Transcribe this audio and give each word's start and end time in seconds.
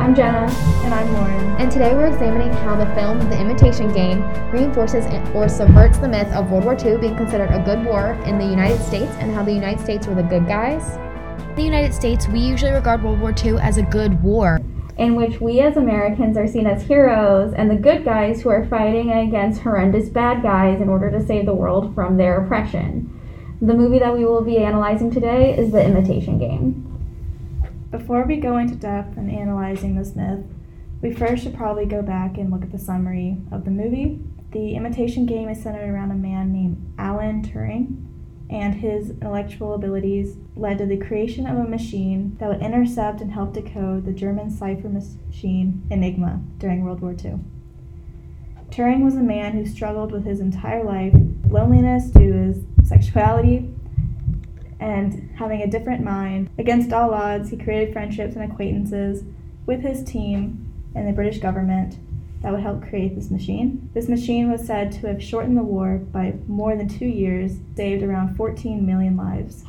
I'm 0.00 0.14
Jenna. 0.14 0.50
And 0.82 0.94
I'm 0.94 1.12
Lauren. 1.12 1.60
And 1.60 1.70
today 1.70 1.92
we're 1.92 2.06
examining 2.06 2.50
how 2.50 2.74
the 2.74 2.86
film 2.94 3.18
The 3.28 3.38
Imitation 3.38 3.92
Game 3.92 4.22
reinforces 4.50 5.04
or 5.34 5.46
subverts 5.46 5.98
the 5.98 6.08
myth 6.08 6.32
of 6.32 6.50
World 6.50 6.64
War 6.64 6.74
II 6.74 6.96
being 6.96 7.14
considered 7.16 7.50
a 7.50 7.62
good 7.62 7.84
war 7.84 8.14
in 8.24 8.38
the 8.38 8.46
United 8.46 8.82
States 8.82 9.12
and 9.18 9.30
how 9.34 9.44
the 9.44 9.52
United 9.52 9.78
States 9.78 10.06
were 10.06 10.14
the 10.14 10.22
good 10.22 10.46
guys. 10.46 10.96
In 11.50 11.54
the 11.54 11.62
United 11.62 11.92
States, 11.92 12.26
we 12.28 12.40
usually 12.40 12.70
regard 12.70 13.02
World 13.02 13.20
War 13.20 13.34
II 13.44 13.58
as 13.58 13.76
a 13.76 13.82
good 13.82 14.22
war. 14.22 14.58
In 14.96 15.16
which 15.16 15.38
we 15.38 15.60
as 15.60 15.76
Americans 15.76 16.38
are 16.38 16.48
seen 16.48 16.66
as 16.66 16.82
heroes 16.82 17.52
and 17.52 17.70
the 17.70 17.76
good 17.76 18.02
guys 18.02 18.40
who 18.40 18.48
are 18.48 18.66
fighting 18.68 19.12
against 19.12 19.60
horrendous 19.60 20.08
bad 20.08 20.42
guys 20.42 20.80
in 20.80 20.88
order 20.88 21.10
to 21.10 21.24
save 21.24 21.44
the 21.44 21.54
world 21.54 21.94
from 21.94 22.16
their 22.16 22.42
oppression. 22.42 23.20
The 23.60 23.74
movie 23.74 23.98
that 23.98 24.16
we 24.16 24.24
will 24.24 24.42
be 24.42 24.56
analyzing 24.56 25.10
today 25.10 25.54
is 25.58 25.72
The 25.72 25.84
Imitation 25.84 26.38
Game. 26.38 26.89
Before 27.90 28.24
we 28.24 28.36
go 28.36 28.56
into 28.56 28.76
depth 28.76 29.16
in 29.16 29.28
analyzing 29.30 29.96
this 29.96 30.14
myth, 30.14 30.44
we 31.02 31.12
first 31.12 31.42
should 31.42 31.56
probably 31.56 31.86
go 31.86 32.02
back 32.02 32.38
and 32.38 32.50
look 32.50 32.62
at 32.62 32.70
the 32.70 32.78
summary 32.78 33.38
of 33.50 33.64
the 33.64 33.70
movie. 33.72 34.20
The 34.52 34.76
imitation 34.76 35.26
game 35.26 35.48
is 35.48 35.60
centered 35.60 35.88
around 35.92 36.12
a 36.12 36.14
man 36.14 36.52
named 36.52 36.94
Alan 36.98 37.42
Turing, 37.42 38.06
and 38.48 38.74
his 38.74 39.10
intellectual 39.10 39.74
abilities 39.74 40.36
led 40.54 40.78
to 40.78 40.86
the 40.86 40.98
creation 40.98 41.46
of 41.46 41.58
a 41.58 41.68
machine 41.68 42.36
that 42.38 42.48
would 42.48 42.62
intercept 42.62 43.20
and 43.20 43.32
help 43.32 43.54
decode 43.54 44.04
the 44.04 44.12
German 44.12 44.50
cipher 44.50 44.88
machine 44.88 45.84
Enigma 45.90 46.40
during 46.58 46.84
World 46.84 47.00
War 47.00 47.12
II. 47.12 47.40
Turing 48.70 49.04
was 49.04 49.16
a 49.16 49.20
man 49.20 49.52
who 49.52 49.66
struggled 49.66 50.12
with 50.12 50.24
his 50.24 50.38
entire 50.38 50.84
life, 50.84 51.14
loneliness 51.48 52.04
due 52.10 52.32
to 52.32 52.38
his 52.38 52.64
sexuality, 52.84 53.69
and 54.80 55.30
having 55.38 55.62
a 55.62 55.70
different 55.70 56.02
mind. 56.02 56.50
Against 56.58 56.92
all 56.92 57.12
odds, 57.14 57.50
he 57.50 57.56
created 57.56 57.92
friendships 57.92 58.34
and 58.34 58.50
acquaintances 58.50 59.22
with 59.66 59.82
his 59.82 60.02
team 60.02 60.72
and 60.94 61.06
the 61.06 61.12
British 61.12 61.38
government 61.38 61.98
that 62.42 62.52
would 62.52 62.62
help 62.62 62.82
create 62.88 63.14
this 63.14 63.30
machine. 63.30 63.90
This 63.92 64.08
machine 64.08 64.50
was 64.50 64.66
said 64.66 64.90
to 64.92 65.06
have 65.08 65.22
shortened 65.22 65.58
the 65.58 65.62
war 65.62 65.98
by 65.98 66.34
more 66.48 66.74
than 66.74 66.88
two 66.88 67.06
years, 67.06 67.58
saved 67.76 68.02
around 68.02 68.36
14 68.36 68.84
million 68.84 69.16
lives. 69.16 69.64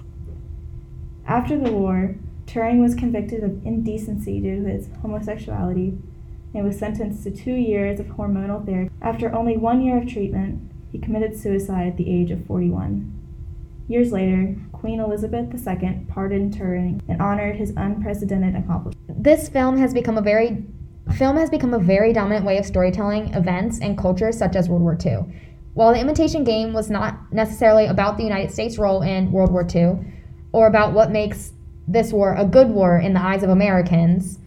After 1.27 1.57
the 1.57 1.71
war, 1.71 2.15
Turing 2.47 2.81
was 2.81 2.95
convicted 2.95 3.43
of 3.43 3.65
indecency 3.65 4.39
due 4.39 4.63
to 4.63 4.69
his 4.69 4.89
homosexuality 5.01 5.97
and 6.53 6.65
was 6.65 6.79
sentenced 6.79 7.23
to 7.23 7.31
two 7.31 7.53
years 7.53 7.99
of 7.99 8.07
hormonal 8.07 8.65
therapy. 8.65 8.91
After 9.01 9.33
only 9.33 9.57
one 9.57 9.81
year 9.81 9.97
of 9.97 10.07
treatment, 10.07 10.69
he 10.91 10.99
committed 10.99 11.37
suicide 11.37 11.87
at 11.87 11.97
the 11.97 12.09
age 12.09 12.31
of 12.31 12.45
41. 12.45 13.19
Years 13.87 14.11
later, 14.11 14.55
Queen 14.81 14.99
Elizabeth 14.99 15.53
II 15.53 16.07
pardoned 16.07 16.55
Turing 16.55 16.99
and 17.07 17.21
honored 17.21 17.55
his 17.55 17.71
unprecedented 17.77 18.55
accomplishment. 18.55 19.23
This 19.23 19.47
film 19.47 19.77
has 19.77 19.93
become 19.93 20.17
a 20.17 20.23
very 20.23 20.65
film 21.15 21.37
has 21.37 21.51
become 21.51 21.75
a 21.75 21.79
very 21.79 22.11
dominant 22.13 22.43
way 22.47 22.57
of 22.57 22.65
storytelling 22.65 23.31
events 23.35 23.79
and 23.79 23.95
cultures 23.95 24.35
such 24.35 24.55
as 24.55 24.69
World 24.69 24.81
War 24.81 24.97
II. 25.05 25.25
While 25.75 25.93
the 25.93 25.99
imitation 25.99 26.43
game 26.43 26.73
was 26.73 26.89
not 26.89 27.31
necessarily 27.31 27.85
about 27.85 28.17
the 28.17 28.23
United 28.23 28.51
States' 28.51 28.79
role 28.79 29.03
in 29.03 29.31
World 29.31 29.51
War 29.51 29.67
II 29.71 29.99
or 30.51 30.65
about 30.65 30.93
what 30.93 31.11
makes 31.11 31.53
this 31.87 32.11
war 32.11 32.33
a 32.33 32.45
good 32.45 32.69
war 32.69 32.97
in 32.97 33.13
the 33.13 33.21
eyes 33.21 33.43
of 33.43 33.51
Americans, 33.51 34.39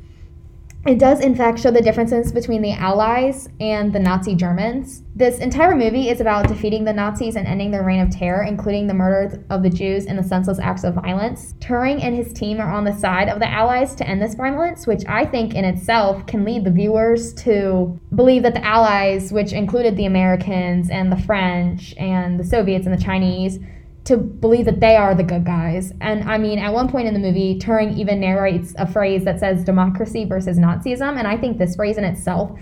it 0.86 0.98
does, 0.98 1.20
in 1.20 1.34
fact, 1.34 1.58
show 1.58 1.70
the 1.70 1.80
differences 1.80 2.30
between 2.30 2.60
the 2.60 2.72
Allies 2.72 3.48
and 3.58 3.92
the 3.92 3.98
Nazi 3.98 4.34
Germans. 4.34 5.02
This 5.16 5.38
entire 5.38 5.74
movie 5.74 6.10
is 6.10 6.20
about 6.20 6.48
defeating 6.48 6.84
the 6.84 6.92
Nazis 6.92 7.36
and 7.36 7.46
ending 7.46 7.70
their 7.70 7.84
reign 7.84 8.00
of 8.00 8.10
terror, 8.10 8.42
including 8.42 8.86
the 8.86 8.94
murder 8.94 9.42
of 9.48 9.62
the 9.62 9.70
Jews 9.70 10.04
and 10.04 10.18
the 10.18 10.22
senseless 10.22 10.58
acts 10.58 10.84
of 10.84 10.94
violence. 10.94 11.54
Turing 11.60 12.02
and 12.02 12.14
his 12.14 12.32
team 12.32 12.60
are 12.60 12.70
on 12.70 12.84
the 12.84 12.92
side 12.92 13.28
of 13.30 13.38
the 13.38 13.48
Allies 13.48 13.94
to 13.94 14.06
end 14.06 14.20
this 14.20 14.34
violence, 14.34 14.86
which 14.86 15.04
I 15.08 15.24
think 15.24 15.54
in 15.54 15.64
itself 15.64 16.26
can 16.26 16.44
lead 16.44 16.64
the 16.64 16.70
viewers 16.70 17.32
to 17.34 17.98
believe 18.14 18.42
that 18.42 18.54
the 18.54 18.64
Allies, 18.64 19.32
which 19.32 19.52
included 19.52 19.96
the 19.96 20.06
Americans 20.06 20.90
and 20.90 21.10
the 21.10 21.16
French 21.16 21.94
and 21.96 22.38
the 22.38 22.44
Soviets 22.44 22.86
and 22.86 22.94
the 22.94 23.02
Chinese, 23.02 23.58
to 24.04 24.18
believe 24.18 24.66
that 24.66 24.80
they 24.80 24.96
are 24.96 25.14
the 25.14 25.22
good 25.22 25.44
guys. 25.44 25.92
And 26.00 26.28
I 26.28 26.36
mean, 26.36 26.58
at 26.58 26.72
one 26.72 26.90
point 26.90 27.08
in 27.08 27.14
the 27.14 27.20
movie, 27.20 27.58
Turing 27.58 27.96
even 27.96 28.20
narrates 28.20 28.74
a 28.76 28.86
phrase 28.86 29.24
that 29.24 29.40
says 29.40 29.64
democracy 29.64 30.24
versus 30.26 30.58
Nazism. 30.58 31.18
And 31.18 31.26
I 31.26 31.36
think 31.38 31.58
this 31.58 31.76
phrase 31.76 31.96
in 31.96 32.04
itself 32.04 32.58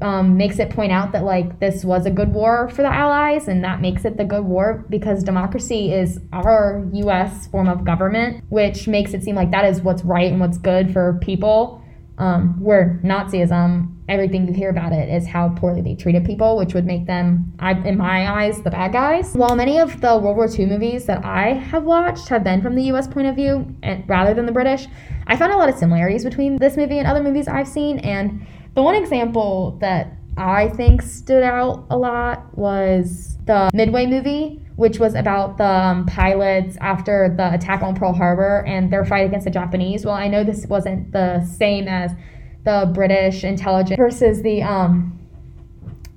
um, 0.00 0.36
makes 0.36 0.58
it 0.58 0.70
point 0.70 0.92
out 0.92 1.12
that, 1.12 1.24
like, 1.24 1.60
this 1.60 1.84
was 1.84 2.06
a 2.06 2.10
good 2.10 2.32
war 2.32 2.68
for 2.68 2.82
the 2.82 2.92
Allies, 2.92 3.46
and 3.46 3.62
that 3.62 3.80
makes 3.80 4.04
it 4.04 4.16
the 4.16 4.24
good 4.24 4.44
war 4.44 4.84
because 4.88 5.22
democracy 5.22 5.92
is 5.92 6.18
our 6.32 6.88
US 6.92 7.46
form 7.48 7.68
of 7.68 7.84
government, 7.84 8.44
which 8.48 8.88
makes 8.88 9.14
it 9.14 9.22
seem 9.22 9.34
like 9.34 9.50
that 9.50 9.64
is 9.64 9.82
what's 9.82 10.02
right 10.04 10.30
and 10.30 10.40
what's 10.40 10.58
good 10.58 10.92
for 10.92 11.18
people. 11.20 11.82
Um, 12.18 12.58
where 12.62 12.98
Nazism 13.04 13.95
everything 14.08 14.46
you 14.46 14.52
hear 14.52 14.70
about 14.70 14.92
it 14.92 15.08
is 15.08 15.26
how 15.26 15.48
poorly 15.50 15.82
they 15.82 15.94
treated 15.94 16.24
people, 16.24 16.56
which 16.56 16.74
would 16.74 16.86
make 16.86 17.06
them, 17.06 17.52
in 17.84 17.98
my 17.98 18.42
eyes, 18.42 18.62
the 18.62 18.70
bad 18.70 18.92
guys. 18.92 19.32
While 19.34 19.56
many 19.56 19.78
of 19.78 20.00
the 20.00 20.16
World 20.18 20.36
War 20.36 20.48
II 20.48 20.66
movies 20.66 21.06
that 21.06 21.24
I 21.24 21.54
have 21.54 21.84
watched 21.84 22.28
have 22.28 22.44
been 22.44 22.62
from 22.62 22.74
the 22.74 22.84
US 22.84 23.08
point 23.08 23.26
of 23.26 23.34
view 23.34 23.74
and, 23.82 24.08
rather 24.08 24.34
than 24.34 24.46
the 24.46 24.52
British, 24.52 24.86
I 25.26 25.36
found 25.36 25.52
a 25.52 25.56
lot 25.56 25.68
of 25.68 25.76
similarities 25.76 26.24
between 26.24 26.56
this 26.58 26.76
movie 26.76 26.98
and 26.98 27.06
other 27.06 27.22
movies 27.22 27.48
I've 27.48 27.68
seen. 27.68 27.98
And 28.00 28.46
the 28.74 28.82
one 28.82 28.94
example 28.94 29.78
that 29.80 30.12
I 30.36 30.68
think 30.68 31.02
stood 31.02 31.42
out 31.42 31.86
a 31.90 31.96
lot 31.96 32.56
was 32.56 33.38
the 33.46 33.70
Midway 33.72 34.06
movie, 34.06 34.60
which 34.76 34.98
was 34.98 35.14
about 35.14 35.56
the 35.56 35.64
um, 35.64 36.06
pilots 36.06 36.76
after 36.80 37.34
the 37.36 37.54
attack 37.54 37.82
on 37.82 37.96
Pearl 37.96 38.12
Harbor 38.12 38.62
and 38.66 38.92
their 38.92 39.04
fight 39.04 39.24
against 39.26 39.44
the 39.44 39.50
Japanese. 39.50 40.04
Well, 40.04 40.14
I 40.14 40.28
know 40.28 40.44
this 40.44 40.66
wasn't 40.66 41.12
the 41.12 41.44
same 41.44 41.88
as 41.88 42.12
the 42.66 42.90
British 42.92 43.44
intelligence 43.44 43.96
versus 43.96 44.42
the 44.42 44.62
um, 44.62 45.18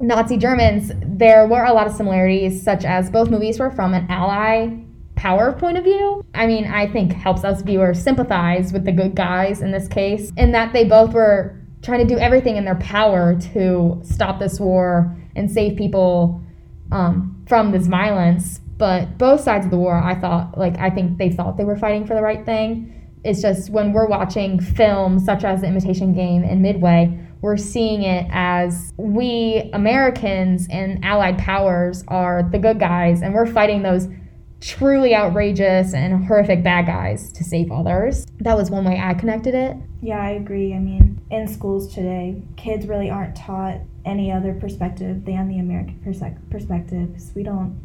Nazi 0.01 0.35
Germans, 0.35 0.91
there 1.05 1.47
were 1.47 1.63
a 1.63 1.71
lot 1.71 1.87
of 1.87 1.93
similarities, 1.93 2.61
such 2.61 2.83
as 2.83 3.09
both 3.09 3.29
movies 3.29 3.59
were 3.59 3.71
from 3.71 3.93
an 3.93 4.07
ally 4.09 4.75
power 5.15 5.53
point 5.53 5.77
of 5.77 5.83
view. 5.83 6.25
I 6.33 6.47
mean, 6.47 6.65
I 6.65 6.87
think 6.87 7.13
helps 7.13 7.43
us 7.43 7.61
viewers 7.61 8.01
sympathize 8.01 8.73
with 8.73 8.83
the 8.83 8.91
good 8.91 9.15
guys 9.15 9.61
in 9.61 9.71
this 9.71 9.87
case, 9.87 10.31
in 10.37 10.51
that 10.53 10.73
they 10.73 10.85
both 10.85 11.13
were 11.13 11.55
trying 11.83 12.05
to 12.05 12.13
do 12.13 12.19
everything 12.19 12.57
in 12.57 12.65
their 12.65 12.75
power 12.75 13.39
to 13.53 14.01
stop 14.03 14.39
this 14.39 14.59
war 14.59 15.15
and 15.35 15.51
save 15.51 15.77
people 15.77 16.41
um, 16.91 17.43
from 17.47 17.71
this 17.71 17.85
violence. 17.87 18.59
But 18.77 19.17
both 19.17 19.41
sides 19.41 19.65
of 19.65 19.71
the 19.71 19.77
war, 19.77 20.01
I 20.01 20.15
thought, 20.15 20.57
like, 20.57 20.79
I 20.79 20.89
think 20.89 21.17
they 21.17 21.29
thought 21.29 21.57
they 21.57 21.65
were 21.65 21.77
fighting 21.77 22.07
for 22.07 22.15
the 22.15 22.21
right 22.21 22.45
thing 22.45 22.98
it's 23.23 23.41
just 23.41 23.69
when 23.69 23.93
we're 23.93 24.07
watching 24.07 24.59
films 24.59 25.25
such 25.25 25.43
as 25.43 25.61
The 25.61 25.67
Imitation 25.67 26.13
Game 26.13 26.43
and 26.43 26.61
Midway, 26.61 27.17
we're 27.41 27.57
seeing 27.57 28.03
it 28.03 28.27
as 28.31 28.91
we 28.97 29.69
Americans 29.73 30.67
and 30.69 31.03
allied 31.05 31.37
powers 31.37 32.03
are 32.07 32.43
the 32.51 32.59
good 32.59 32.79
guys, 32.79 33.21
and 33.21 33.33
we're 33.33 33.45
fighting 33.45 33.81
those 33.81 34.07
truly 34.61 35.15
outrageous 35.15 35.93
and 35.93 36.25
horrific 36.25 36.63
bad 36.63 36.85
guys 36.85 37.31
to 37.31 37.45
save 37.45 37.71
others. 37.71 38.25
That 38.39 38.57
was 38.57 38.69
one 38.69 38.83
way 38.83 38.99
I 38.99 39.13
connected 39.13 39.55
it. 39.55 39.77
Yeah, 40.01 40.21
I 40.21 40.31
agree. 40.31 40.73
I 40.73 40.79
mean, 40.79 41.21
in 41.31 41.47
schools 41.47 41.93
today, 41.93 42.41
kids 42.57 42.85
really 42.85 43.09
aren't 43.09 43.37
taught 43.37 43.79
any 44.03 44.31
other 44.31 44.53
perspective 44.53 45.23
than 45.23 45.47
the 45.47 45.59
American 45.59 45.99
perspective. 46.49 47.21
We 47.35 47.43
don't 47.43 47.79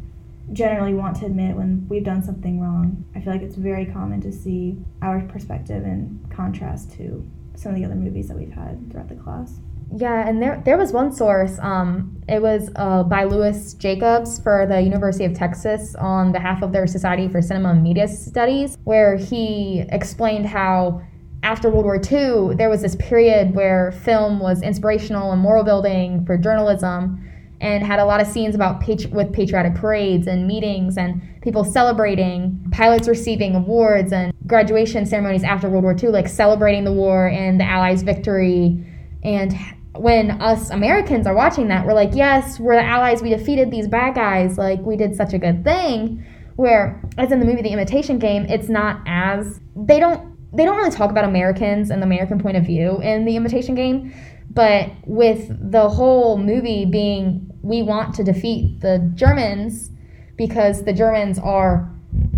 generally 0.53 0.93
want 0.93 1.17
to 1.17 1.25
admit 1.25 1.55
when 1.55 1.87
we've 1.89 2.03
done 2.03 2.23
something 2.23 2.59
wrong. 2.59 3.05
I 3.15 3.21
feel 3.21 3.33
like 3.33 3.41
it's 3.41 3.55
very 3.55 3.85
common 3.85 4.21
to 4.21 4.31
see 4.31 4.77
our 5.01 5.21
perspective 5.21 5.83
in 5.83 6.25
contrast 6.29 6.91
to 6.93 7.25
some 7.55 7.71
of 7.71 7.77
the 7.77 7.85
other 7.85 7.95
movies 7.95 8.27
that 8.27 8.37
we've 8.37 8.51
had 8.51 8.91
throughout 8.91 9.09
the 9.09 9.15
class. 9.15 9.59
Yeah, 9.95 10.27
and 10.27 10.41
there 10.41 10.61
there 10.65 10.77
was 10.77 10.91
one 10.91 11.11
source. 11.11 11.59
Um, 11.59 12.21
it 12.27 12.41
was 12.41 12.69
uh, 12.75 13.03
by 13.03 13.23
Lewis 13.23 13.75
Jacobs 13.75 14.39
for 14.39 14.65
the 14.67 14.81
University 14.81 15.25
of 15.25 15.33
Texas 15.33 15.95
on 15.95 16.31
behalf 16.31 16.63
of 16.63 16.71
their 16.71 16.87
Society 16.87 17.27
for 17.27 17.41
Cinema 17.41 17.69
and 17.69 17.83
Media 17.83 18.07
Studies, 18.07 18.77
where 18.83 19.15
he 19.15 19.85
explained 19.89 20.47
how 20.47 21.01
after 21.43 21.69
World 21.69 21.85
War 21.85 21.97
II 21.97 22.55
there 22.55 22.69
was 22.69 22.81
this 22.81 22.95
period 22.95 23.53
where 23.53 23.91
film 23.91 24.39
was 24.39 24.63
inspirational 24.63 25.31
and 25.31 25.39
moral 25.39 25.63
building 25.63 26.25
for 26.25 26.37
journalism 26.37 27.23
and 27.61 27.83
had 27.83 27.99
a 27.99 28.05
lot 28.05 28.21
of 28.21 28.27
scenes 28.27 28.55
about 28.55 28.81
patri- 28.81 29.09
with 29.11 29.31
patriotic 29.33 29.75
parades 29.75 30.27
and 30.27 30.47
meetings 30.47 30.97
and 30.97 31.21
people 31.41 31.63
celebrating 31.63 32.59
pilots 32.71 33.07
receiving 33.07 33.55
awards 33.55 34.11
and 34.11 34.33
graduation 34.47 35.05
ceremonies 35.05 35.43
after 35.43 35.69
World 35.69 35.83
War 35.83 35.95
II, 35.97 36.09
like 36.09 36.27
celebrating 36.27 36.83
the 36.83 36.91
war 36.91 37.27
and 37.27 37.59
the 37.59 37.63
Allies' 37.63 38.03
victory. 38.03 38.83
And 39.23 39.53
when 39.93 40.41
us 40.41 40.69
Americans 40.69 41.25
are 41.25 41.35
watching 41.35 41.67
that, 41.69 41.85
we're 41.85 41.93
like, 41.93 42.13
yes, 42.13 42.59
we're 42.59 42.75
the 42.75 42.83
Allies. 42.83 43.21
We 43.21 43.29
defeated 43.29 43.71
these 43.71 43.87
bad 43.87 44.15
guys. 44.15 44.57
Like 44.57 44.81
we 44.81 44.97
did 44.97 45.15
such 45.15 45.33
a 45.33 45.37
good 45.37 45.63
thing. 45.63 46.25
Where, 46.57 47.01
as 47.17 47.31
in 47.31 47.39
the 47.39 47.45
movie 47.45 47.61
The 47.61 47.69
Imitation 47.69 48.17
Game, 48.17 48.45
it's 48.45 48.69
not 48.69 49.01
as 49.05 49.59
they 49.75 49.99
don't 49.99 50.35
they 50.55 50.63
don't 50.63 50.77
really 50.77 50.91
talk 50.91 51.11
about 51.11 51.25
Americans 51.25 51.89
and 51.89 52.01
the 52.01 52.05
American 52.05 52.39
point 52.39 52.55
of 52.55 52.65
view 52.65 53.01
in 53.01 53.25
The 53.25 53.35
Imitation 53.35 53.75
Game 53.75 54.13
but 54.55 54.89
with 55.05 55.49
the 55.71 55.89
whole 55.89 56.37
movie 56.37 56.85
being, 56.85 57.51
we 57.61 57.83
want 57.83 58.15
to 58.15 58.23
defeat 58.23 58.79
the 58.79 59.11
Germans 59.13 59.91
because 60.37 60.83
the 60.83 60.93
Germans 60.93 61.37
are 61.37 61.91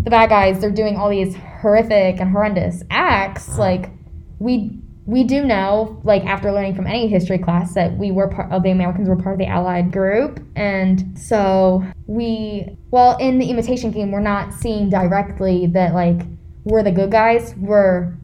the 0.04 0.10
bad 0.10 0.30
guys. 0.30 0.60
They're 0.60 0.72
doing 0.72 0.98
all 0.98 1.10
these 1.10 1.36
horrific 1.36 2.20
and 2.20 2.32
horrendous 2.32 2.84
acts. 2.90 3.58
Like, 3.58 3.92
we 4.40 4.80
we 5.06 5.24
do 5.24 5.46
know, 5.46 6.02
like 6.04 6.26
after 6.26 6.52
learning 6.52 6.76
from 6.76 6.86
any 6.86 7.08
history 7.08 7.38
class, 7.38 7.74
that 7.76 7.98
we 7.98 8.12
were 8.12 8.28
part 8.28 8.52
of 8.52 8.64
the 8.64 8.72
Americans 8.72 9.08
were 9.08 9.16
part 9.16 9.36
of 9.36 9.40
the 9.40 9.48
Allied 9.48 9.92
group, 9.92 10.42
and 10.58 11.18
so 11.18 11.86
we, 12.08 12.78
well, 12.92 13.16
in 13.18 13.40
the 13.40 13.50
imitation 13.50 13.92
game, 13.92 14.12
we're 14.12 14.20
not 14.20 14.54
seeing 14.54 14.90
directly 14.90 15.68
that 15.68 15.94
like 15.94 16.22
we're 16.66 16.84
the 16.84 16.92
good 16.92 17.12
guys. 17.12 17.56
We're 17.58 18.18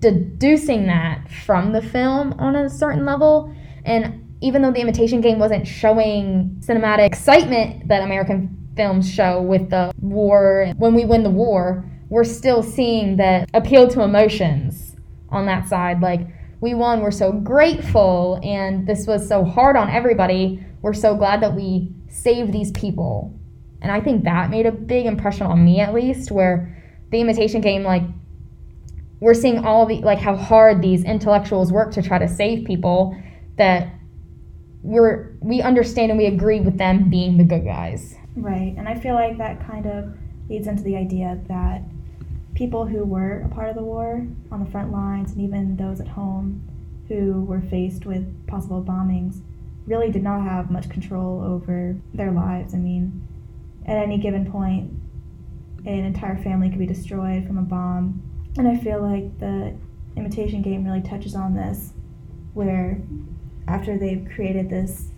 deducing 0.00 0.86
that 0.86 1.30
from 1.44 1.72
the 1.72 1.82
film 1.82 2.32
on 2.38 2.56
a 2.56 2.68
certain 2.68 3.04
level, 3.04 3.54
and 3.84 4.26
even 4.40 4.62
though 4.62 4.72
the 4.72 4.80
imitation 4.80 5.20
game 5.20 5.38
wasn't 5.38 5.66
showing 5.66 6.56
cinematic 6.60 7.06
excitement 7.06 7.86
that 7.88 8.02
American 8.02 8.56
films 8.76 9.10
show 9.10 9.42
with 9.42 9.68
the 9.70 9.92
war, 10.00 10.72
when 10.78 10.94
we 10.94 11.04
win 11.04 11.22
the 11.22 11.30
war, 11.30 11.84
we're 12.08 12.24
still 12.24 12.62
seeing 12.62 13.16
that 13.16 13.48
appeal 13.54 13.86
to 13.88 14.02
emotions 14.02 14.96
on 15.28 15.46
that 15.46 15.68
side. 15.68 16.00
Like, 16.00 16.26
we 16.60 16.74
won, 16.74 17.00
we're 17.00 17.10
so 17.10 17.32
grateful, 17.32 18.40
and 18.42 18.86
this 18.86 19.06
was 19.06 19.28
so 19.28 19.44
hard 19.44 19.76
on 19.76 19.88
everybody. 19.90 20.64
We're 20.82 20.92
so 20.92 21.14
glad 21.14 21.42
that 21.42 21.54
we 21.54 21.92
saved 22.08 22.52
these 22.52 22.70
people. 22.72 23.38
And 23.82 23.92
I 23.92 24.00
think 24.00 24.24
that 24.24 24.50
made 24.50 24.66
a 24.66 24.72
big 24.72 25.06
impression 25.06 25.46
on 25.46 25.64
me, 25.64 25.80
at 25.80 25.94
least, 25.94 26.30
where 26.30 26.76
the 27.10 27.20
imitation 27.20 27.60
game, 27.60 27.82
like, 27.82 28.02
we're 29.20 29.34
seeing 29.34 29.64
all 29.64 29.86
the, 29.86 29.96
like, 29.96 30.18
how 30.18 30.34
hard 30.34 30.82
these 30.82 31.04
intellectuals 31.04 31.70
work 31.70 31.92
to 31.92 32.02
try 32.02 32.18
to 32.18 32.28
save 32.28 32.66
people 32.66 33.16
that 33.56 33.94
we're, 34.82 35.36
we 35.40 35.60
understand 35.60 36.10
and 36.10 36.18
we 36.18 36.26
agree 36.26 36.60
with 36.60 36.78
them 36.78 37.10
being 37.10 37.36
the 37.36 37.44
good 37.44 37.64
guys. 37.64 38.16
Right. 38.34 38.74
And 38.76 38.88
I 38.88 38.98
feel 38.98 39.14
like 39.14 39.36
that 39.38 39.66
kind 39.66 39.86
of 39.86 40.16
leads 40.48 40.66
into 40.66 40.82
the 40.82 40.96
idea 40.96 41.38
that 41.48 41.82
people 42.54 42.86
who 42.86 43.04
were 43.04 43.42
a 43.42 43.48
part 43.48 43.68
of 43.68 43.76
the 43.76 43.82
war 43.82 44.26
on 44.50 44.64
the 44.64 44.70
front 44.70 44.90
lines 44.92 45.32
and 45.32 45.40
even 45.40 45.76
those 45.76 46.00
at 46.00 46.08
home 46.08 46.62
who 47.08 47.44
were 47.44 47.60
faced 47.60 48.06
with 48.06 48.46
possible 48.46 48.82
bombings 48.82 49.40
really 49.86 50.10
did 50.10 50.22
not 50.22 50.42
have 50.42 50.70
much 50.70 50.88
control 50.88 51.42
over 51.42 51.96
their 52.14 52.30
lives. 52.30 52.74
I 52.74 52.78
mean, 52.78 53.26
at 53.86 53.96
any 53.96 54.18
given 54.18 54.50
point, 54.50 54.92
an 55.86 56.04
entire 56.04 56.36
family 56.42 56.70
could 56.70 56.78
be 56.78 56.86
destroyed 56.86 57.46
from 57.46 57.58
a 57.58 57.62
bomb. 57.62 58.22
And 58.60 58.68
I 58.68 58.76
feel 58.76 59.00
like 59.00 59.38
the 59.38 59.74
imitation 60.18 60.60
game 60.60 60.84
really 60.84 61.00
touches 61.00 61.34
on 61.34 61.54
this, 61.54 61.94
where 62.52 63.00
after 63.66 63.96
they've 63.96 64.28
created 64.34 64.68
this 64.68 65.08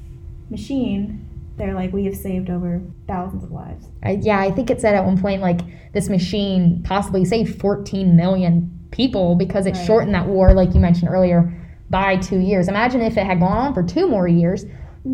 machine, 0.48 1.28
they're 1.56 1.74
like, 1.74 1.92
we 1.92 2.04
have 2.04 2.14
saved 2.16 2.50
over 2.50 2.80
thousands 3.08 3.42
of 3.42 3.50
lives. 3.50 3.88
I, 4.04 4.20
yeah, 4.22 4.38
I 4.38 4.52
think 4.52 4.70
it 4.70 4.80
said 4.80 4.94
at 4.94 5.04
one 5.04 5.20
point 5.20 5.42
like 5.42 5.60
this 5.92 6.08
machine 6.08 6.84
possibly 6.84 7.24
saved 7.24 7.60
14 7.60 8.14
million 8.14 8.78
people 8.92 9.34
because 9.34 9.66
it 9.66 9.74
Right. 9.74 9.86
shortened 9.86 10.14
that 10.14 10.28
war, 10.28 10.54
like 10.54 10.72
you 10.72 10.80
mentioned 10.80 11.10
earlier, 11.10 11.52
by 11.90 12.18
two 12.18 12.38
years. 12.38 12.68
Imagine 12.68 13.00
if 13.00 13.16
it 13.16 13.26
had 13.26 13.40
gone 13.40 13.56
on 13.56 13.74
for 13.74 13.82
two 13.82 14.06
more 14.06 14.28
years, 14.28 14.66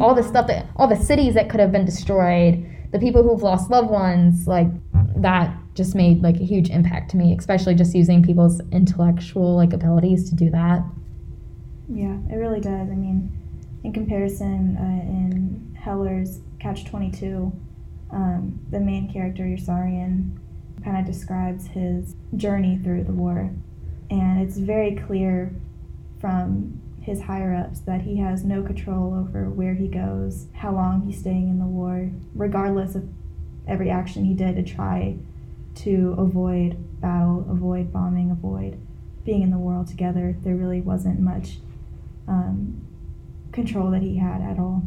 all 0.03 0.15
the 0.15 0.23
stuff 0.23 0.49
that, 0.49 0.67
all 0.77 0.87
the 0.87 0.97
cities 0.97 1.33
that 1.33 1.49
could 1.49 1.61
have 1.61 1.73
been 1.73 1.87
destroyed, 1.87 2.63
the 2.93 2.99
people 2.99 3.23
who've 3.23 3.43
lost 3.43 3.71
loved 3.71 3.89
ones, 3.89 4.47
like 4.47 4.69
that 5.17 5.57
just 5.79 5.95
made 5.95 6.23
like 6.23 6.37
a 6.37 6.45
huge 6.45 6.69
impact 6.69 7.11
to 7.13 7.17
me, 7.17 7.35
especially 7.39 7.75
just 7.75 7.95
using 7.95 8.23
people's 8.23 8.61
intellectual 8.73 9.57
like 9.57 9.73
abilities 9.73 10.29
to 10.29 10.35
do 10.35 10.51
that. 10.51 10.83
Yeah, 11.89 12.19
it 12.31 12.35
really 12.35 12.61
does. 12.61 12.91
I 12.91 12.95
mean, 12.95 13.33
in 13.85 13.93
comparison, 13.95 14.77
uh, 14.77 14.83
in 14.83 15.79
Heller's 15.81 16.41
Catch 16.59 16.85
22, 16.85 17.51
um, 18.11 18.59
the 18.71 18.81
main 18.81 19.11
character, 19.11 19.45
Yossarian, 19.45 20.37
kind 20.85 20.99
of 20.99 21.07
describes 21.07 21.69
his 21.69 22.15
journey 22.37 22.79
through 22.83 23.05
the 23.05 23.13
war. 23.13 23.51
And 24.11 24.41
it's 24.41 24.59
very 24.59 24.97
clear 24.97 25.55
from 26.21 26.83
his 27.01 27.23
higher 27.23 27.55
ups 27.55 27.81
that 27.81 28.03
he 28.03 28.17
has 28.17 28.45
no 28.45 28.63
control 28.63 29.15
over 29.15 29.49
where 29.49 29.75
he 29.75 29.87
goes, 29.87 30.49
how 30.55 30.73
long 30.73 31.07
he's 31.07 31.21
staying 31.21 31.49
in 31.49 31.59
the 31.61 31.67
war, 31.67 32.11
regardless 32.35 32.97
of 32.97 33.09
every 33.67 33.91
action 33.91 34.25
he 34.25 34.35
did 34.35 34.57
to 34.57 34.63
try 34.63 35.17
to 35.85 36.15
avoid 36.19 37.01
battle, 37.01 37.47
avoid 37.51 37.93
bombing, 37.93 38.31
avoid 38.31 38.79
being 39.25 39.43
in 39.43 39.51
the 39.51 39.59
war 39.59 39.85
together. 39.85 40.37
There 40.43 40.55
really 40.55 40.81
wasn't 40.81 41.21
much 41.21 41.59
um, 42.27 42.81
control 43.53 43.91
that 43.91 44.03
he 44.03 44.17
had 44.17 44.41
at 44.43 44.59
all. 44.59 44.83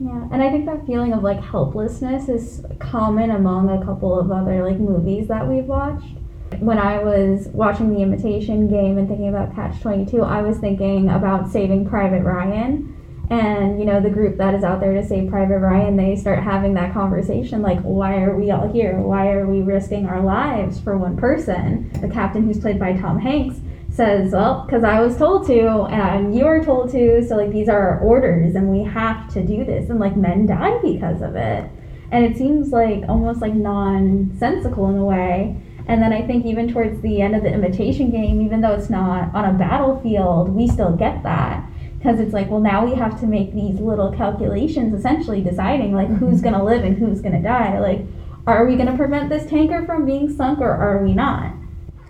Yeah, 0.00 0.28
and 0.30 0.42
I 0.42 0.50
think 0.50 0.66
that 0.66 0.86
feeling 0.86 1.12
of 1.12 1.22
like 1.22 1.42
helplessness 1.42 2.28
is 2.28 2.64
common 2.78 3.32
among 3.32 3.68
a 3.68 3.84
couple 3.84 4.18
of 4.18 4.30
other 4.30 4.64
like 4.64 4.78
movies 4.78 5.26
that 5.28 5.48
we've 5.48 5.64
watched. 5.64 6.14
When 6.60 6.78
I 6.78 7.02
was 7.02 7.48
watching 7.48 7.92
The 7.92 8.00
Imitation 8.00 8.68
Game 8.68 8.96
and 8.96 9.08
thinking 9.08 9.28
about 9.28 9.54
Catch 9.54 9.80
22, 9.82 10.22
I 10.22 10.40
was 10.40 10.58
thinking 10.58 11.08
about 11.10 11.50
Saving 11.50 11.86
Private 11.86 12.22
Ryan. 12.22 12.96
And, 13.30 13.78
you 13.78 13.84
know, 13.84 14.00
the 14.00 14.08
group 14.08 14.38
that 14.38 14.54
is 14.54 14.64
out 14.64 14.80
there 14.80 14.94
to 14.94 15.06
save 15.06 15.28
Private 15.28 15.58
Ryan, 15.58 15.96
they 15.96 16.16
start 16.16 16.42
having 16.42 16.72
that 16.74 16.94
conversation 16.94 17.60
like, 17.60 17.80
why 17.80 18.22
are 18.22 18.34
we 18.34 18.50
all 18.50 18.72
here? 18.72 18.98
Why 18.98 19.32
are 19.32 19.46
we 19.46 19.60
risking 19.60 20.06
our 20.06 20.22
lives 20.22 20.80
for 20.80 20.96
one 20.96 21.16
person? 21.16 21.90
The 22.00 22.08
captain, 22.08 22.46
who's 22.46 22.58
played 22.58 22.78
by 22.78 22.94
Tom 22.94 23.18
Hanks, 23.18 23.60
says, 23.90 24.32
well, 24.32 24.64
because 24.64 24.84
I 24.84 25.00
was 25.00 25.16
told 25.16 25.46
to, 25.48 25.66
and 25.90 26.34
you 26.34 26.46
are 26.46 26.64
told 26.64 26.90
to, 26.92 27.22
so 27.26 27.36
like 27.36 27.50
these 27.50 27.68
are 27.68 27.80
our 27.80 28.00
orders, 28.00 28.54
and 28.54 28.68
we 28.68 28.84
have 28.84 29.30
to 29.34 29.44
do 29.44 29.64
this, 29.64 29.90
and 29.90 29.98
like 29.98 30.16
men 30.16 30.46
die 30.46 30.78
because 30.82 31.20
of 31.20 31.36
it, 31.36 31.68
and 32.12 32.24
it 32.24 32.36
seems 32.36 32.70
like 32.70 33.02
almost 33.08 33.40
like 33.40 33.54
nonsensical 33.54 34.88
in 34.88 34.96
a 34.96 35.04
way. 35.04 35.60
And 35.86 36.00
then 36.02 36.12
I 36.12 36.26
think 36.26 36.44
even 36.44 36.72
towards 36.72 37.00
the 37.00 37.22
end 37.22 37.34
of 37.34 37.42
the 37.42 37.52
imitation 37.52 38.10
game, 38.10 38.40
even 38.42 38.60
though 38.60 38.74
it's 38.74 38.90
not 38.90 39.34
on 39.34 39.54
a 39.54 39.58
battlefield, 39.58 40.50
we 40.50 40.68
still 40.68 40.94
get 40.94 41.22
that 41.22 41.68
because 41.98 42.20
it's 42.20 42.32
like, 42.32 42.48
well, 42.48 42.60
now 42.60 42.86
we 42.86 42.94
have 42.94 43.18
to 43.20 43.26
make 43.26 43.52
these 43.52 43.80
little 43.80 44.12
calculations, 44.12 44.94
essentially 44.94 45.42
deciding 45.42 45.92
like 45.92 46.08
who's 46.08 46.40
gonna 46.40 46.62
live 46.62 46.84
and 46.84 46.96
who's 46.96 47.20
gonna 47.20 47.42
die. 47.42 47.78
Like, 47.80 48.00
are 48.46 48.66
we 48.66 48.76
gonna 48.76 48.96
prevent 48.96 49.28
this 49.28 49.48
tanker 49.50 49.84
from 49.84 50.06
being 50.06 50.34
sunk 50.34 50.60
or 50.60 50.70
are 50.70 51.02
we 51.02 51.12
not? 51.12 51.52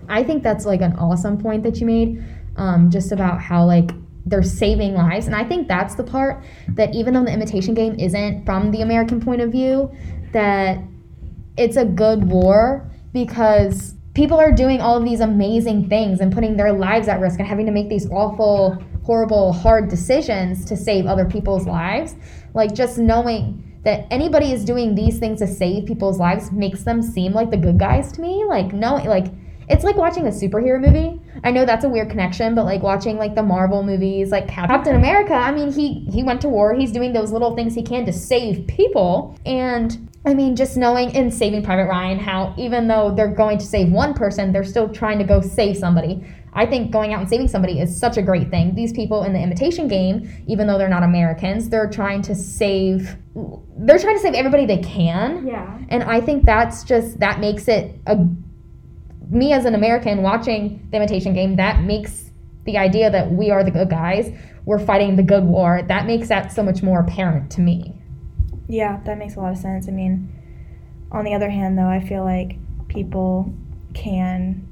I 0.08 0.22
think 0.22 0.42
that's 0.42 0.66
like 0.66 0.80
an 0.80 0.94
awesome 0.96 1.38
point 1.38 1.62
that 1.62 1.80
you 1.80 1.86
made, 1.86 2.24
um, 2.56 2.90
just 2.90 3.12
about 3.12 3.40
how 3.40 3.64
like 3.64 3.90
they're 4.26 4.42
saving 4.42 4.94
lives, 4.94 5.26
and 5.26 5.34
I 5.34 5.44
think 5.44 5.68
that's 5.68 5.94
the 5.94 6.04
part 6.04 6.44
that 6.68 6.94
even 6.94 7.14
though 7.14 7.24
the 7.24 7.32
imitation 7.32 7.74
game 7.74 7.98
isn't 7.98 8.44
from 8.44 8.70
the 8.70 8.82
American 8.82 9.20
point 9.20 9.40
of 9.40 9.50
view, 9.50 9.90
that 10.32 10.78
it's 11.56 11.76
a 11.76 11.84
good 11.84 12.24
war 12.24 12.90
because 13.12 13.94
people 14.14 14.38
are 14.38 14.52
doing 14.52 14.80
all 14.80 14.96
of 14.96 15.04
these 15.04 15.20
amazing 15.20 15.88
things 15.88 16.20
and 16.20 16.32
putting 16.32 16.56
their 16.56 16.72
lives 16.72 17.08
at 17.08 17.20
risk 17.20 17.38
and 17.38 17.48
having 17.48 17.66
to 17.66 17.72
make 17.72 17.88
these 17.88 18.10
awful, 18.10 18.76
horrible, 19.08 19.54
hard 19.54 19.88
decisions 19.88 20.66
to 20.66 20.76
save 20.76 21.06
other 21.06 21.24
people's 21.24 21.66
lives. 21.66 22.14
Like 22.52 22.74
just 22.74 22.98
knowing 22.98 23.80
that 23.82 24.06
anybody 24.10 24.52
is 24.52 24.66
doing 24.66 24.94
these 24.94 25.18
things 25.18 25.38
to 25.38 25.46
save 25.46 25.86
people's 25.86 26.18
lives 26.18 26.52
makes 26.52 26.82
them 26.82 27.00
seem 27.00 27.32
like 27.32 27.50
the 27.50 27.56
good 27.56 27.78
guys 27.78 28.12
to 28.12 28.20
me. 28.20 28.44
Like 28.44 28.74
knowing 28.74 29.06
like 29.06 29.28
it's 29.66 29.82
like 29.82 29.96
watching 29.96 30.26
a 30.26 30.30
superhero 30.30 30.78
movie. 30.78 31.22
I 31.42 31.50
know 31.50 31.64
that's 31.64 31.86
a 31.86 31.88
weird 31.88 32.10
connection, 32.10 32.54
but 32.54 32.66
like 32.66 32.82
watching 32.82 33.16
like 33.16 33.34
the 33.34 33.42
Marvel 33.42 33.82
movies, 33.82 34.30
like 34.30 34.46
Captain 34.46 34.94
America, 34.94 35.32
I 35.32 35.52
mean 35.52 35.72
he 35.72 36.00
he 36.12 36.22
went 36.22 36.42
to 36.42 36.50
war, 36.50 36.74
he's 36.74 36.92
doing 36.92 37.14
those 37.14 37.32
little 37.32 37.56
things 37.56 37.74
he 37.74 37.82
can 37.82 38.04
to 38.04 38.12
save 38.12 38.66
people. 38.66 39.38
And 39.46 40.06
I 40.26 40.34
mean 40.34 40.54
just 40.54 40.76
knowing 40.76 41.14
in 41.14 41.30
Saving 41.30 41.62
Private 41.62 41.86
Ryan 41.86 42.18
how 42.18 42.52
even 42.58 42.88
though 42.88 43.14
they're 43.14 43.34
going 43.34 43.56
to 43.56 43.64
save 43.64 43.90
one 43.90 44.12
person, 44.12 44.52
they're 44.52 44.64
still 44.64 44.90
trying 44.90 45.16
to 45.16 45.24
go 45.24 45.40
save 45.40 45.78
somebody. 45.78 46.22
I 46.52 46.66
think 46.66 46.90
going 46.90 47.12
out 47.12 47.20
and 47.20 47.28
saving 47.28 47.48
somebody 47.48 47.80
is 47.80 47.98
such 47.98 48.16
a 48.16 48.22
great 48.22 48.50
thing. 48.50 48.74
These 48.74 48.92
people 48.92 49.22
in 49.24 49.32
the 49.32 49.40
imitation 49.40 49.88
game, 49.88 50.44
even 50.46 50.66
though 50.66 50.78
they're 50.78 50.88
not 50.88 51.02
Americans, 51.02 51.68
they're 51.68 51.90
trying 51.90 52.22
to 52.22 52.34
save 52.34 53.16
they're 53.76 53.98
trying 53.98 54.16
to 54.16 54.22
save 54.22 54.34
everybody 54.34 54.66
they 54.66 54.78
can. 54.78 55.46
Yeah. 55.46 55.78
And 55.88 56.02
I 56.02 56.20
think 56.20 56.44
that's 56.44 56.82
just 56.82 57.20
that 57.20 57.38
makes 57.38 57.68
it 57.68 58.00
a 58.06 58.18
me 59.30 59.52
as 59.52 59.64
an 59.64 59.74
American 59.74 60.22
watching 60.22 60.86
the 60.90 60.96
imitation 60.96 61.34
game, 61.34 61.56
that 61.56 61.82
makes 61.82 62.30
the 62.64 62.78
idea 62.78 63.10
that 63.10 63.30
we 63.30 63.50
are 63.50 63.62
the 63.64 63.70
good 63.70 63.90
guys, 63.90 64.30
we're 64.64 64.78
fighting 64.78 65.16
the 65.16 65.22
good 65.22 65.44
war, 65.44 65.82
that 65.88 66.06
makes 66.06 66.28
that 66.28 66.52
so 66.52 66.62
much 66.62 66.82
more 66.82 67.00
apparent 67.00 67.50
to 67.52 67.60
me. 67.60 67.94
Yeah, 68.68 69.00
that 69.04 69.18
makes 69.18 69.36
a 69.36 69.40
lot 69.40 69.52
of 69.52 69.58
sense. 69.58 69.88
I 69.88 69.92
mean, 69.92 70.32
on 71.10 71.24
the 71.24 71.34
other 71.34 71.48
hand, 71.48 71.78
though, 71.78 71.88
I 71.88 72.00
feel 72.00 72.24
like 72.24 72.56
people 72.88 73.52
can 73.94 74.67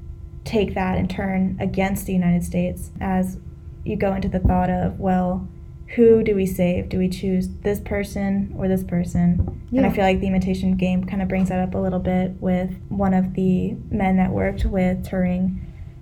take 0.47 0.73
that 0.73 0.97
and 0.97 1.09
turn 1.09 1.57
against 1.59 2.05
the 2.05 2.13
United 2.13 2.43
States 2.43 2.91
as 2.99 3.37
you 3.83 3.95
go 3.95 4.13
into 4.13 4.29
the 4.29 4.39
thought 4.39 4.69
of, 4.69 4.99
well, 4.99 5.47
who 5.95 6.23
do 6.23 6.35
we 6.35 6.45
save? 6.45 6.89
Do 6.89 6.99
we 6.99 7.07
choose 7.07 7.47
this 7.61 7.79
person 7.79 8.53
or 8.57 8.67
this 8.67 8.83
person? 8.83 9.61
And 9.71 9.85
I 9.85 9.89
feel 9.89 10.03
like 10.03 10.19
the 10.19 10.27
imitation 10.27 10.75
game 10.75 11.05
kind 11.05 11.21
of 11.21 11.29
brings 11.29 11.49
that 11.49 11.59
up 11.59 11.75
a 11.75 11.77
little 11.77 11.99
bit 11.99 12.31
with 12.41 12.75
one 12.89 13.13
of 13.13 13.35
the 13.35 13.75
men 13.89 14.17
that 14.17 14.31
worked 14.31 14.65
with 14.65 15.05
Turing 15.05 15.59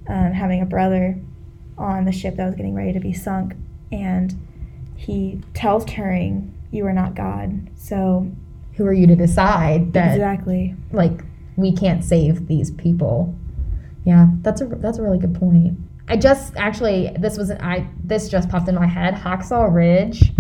um, 0.08 0.34
having 0.34 0.62
a 0.62 0.66
brother 0.66 1.20
on 1.78 2.06
the 2.06 2.12
ship 2.12 2.36
that 2.38 2.46
was 2.46 2.56
getting 2.56 2.74
ready 2.74 2.94
to 2.94 3.00
be 3.00 3.14
sunk. 3.14 3.56
And 3.92 4.34
he 4.96 5.42
tells 5.54 5.86
Turing, 5.86 6.52
You 6.72 6.86
are 6.88 6.94
not 6.94 7.14
God. 7.14 7.70
So, 7.76 8.32
Who 8.74 8.86
are 8.86 8.94
you 8.94 9.06
to 9.08 9.16
decide 9.16 9.94
that 9.94 10.14
exactly. 10.14 10.76
like 10.92 11.24
we 11.56 11.72
can't 11.72 12.04
save 12.04 12.48
these 12.48 12.72
people? 12.72 13.36
Yeah, 14.06 14.28
that's 14.42 14.62
a 14.62 14.66
that's 14.66 15.00
a 15.00 15.04
really 15.04 15.18
good 15.18 15.36
point. 15.36 15.78
I 16.08 16.18
just 16.18 16.56
actually 16.56 17.16
this 17.20 17.38
was 17.38 17.52
I 17.52 17.88
this 18.04 18.30
just 18.30 18.50
popped 18.50 18.70
in 18.70 18.76
my 18.76 18.88
head. 18.88 19.16
Hacksaw 19.16 19.74
Ridge 19.74 20.32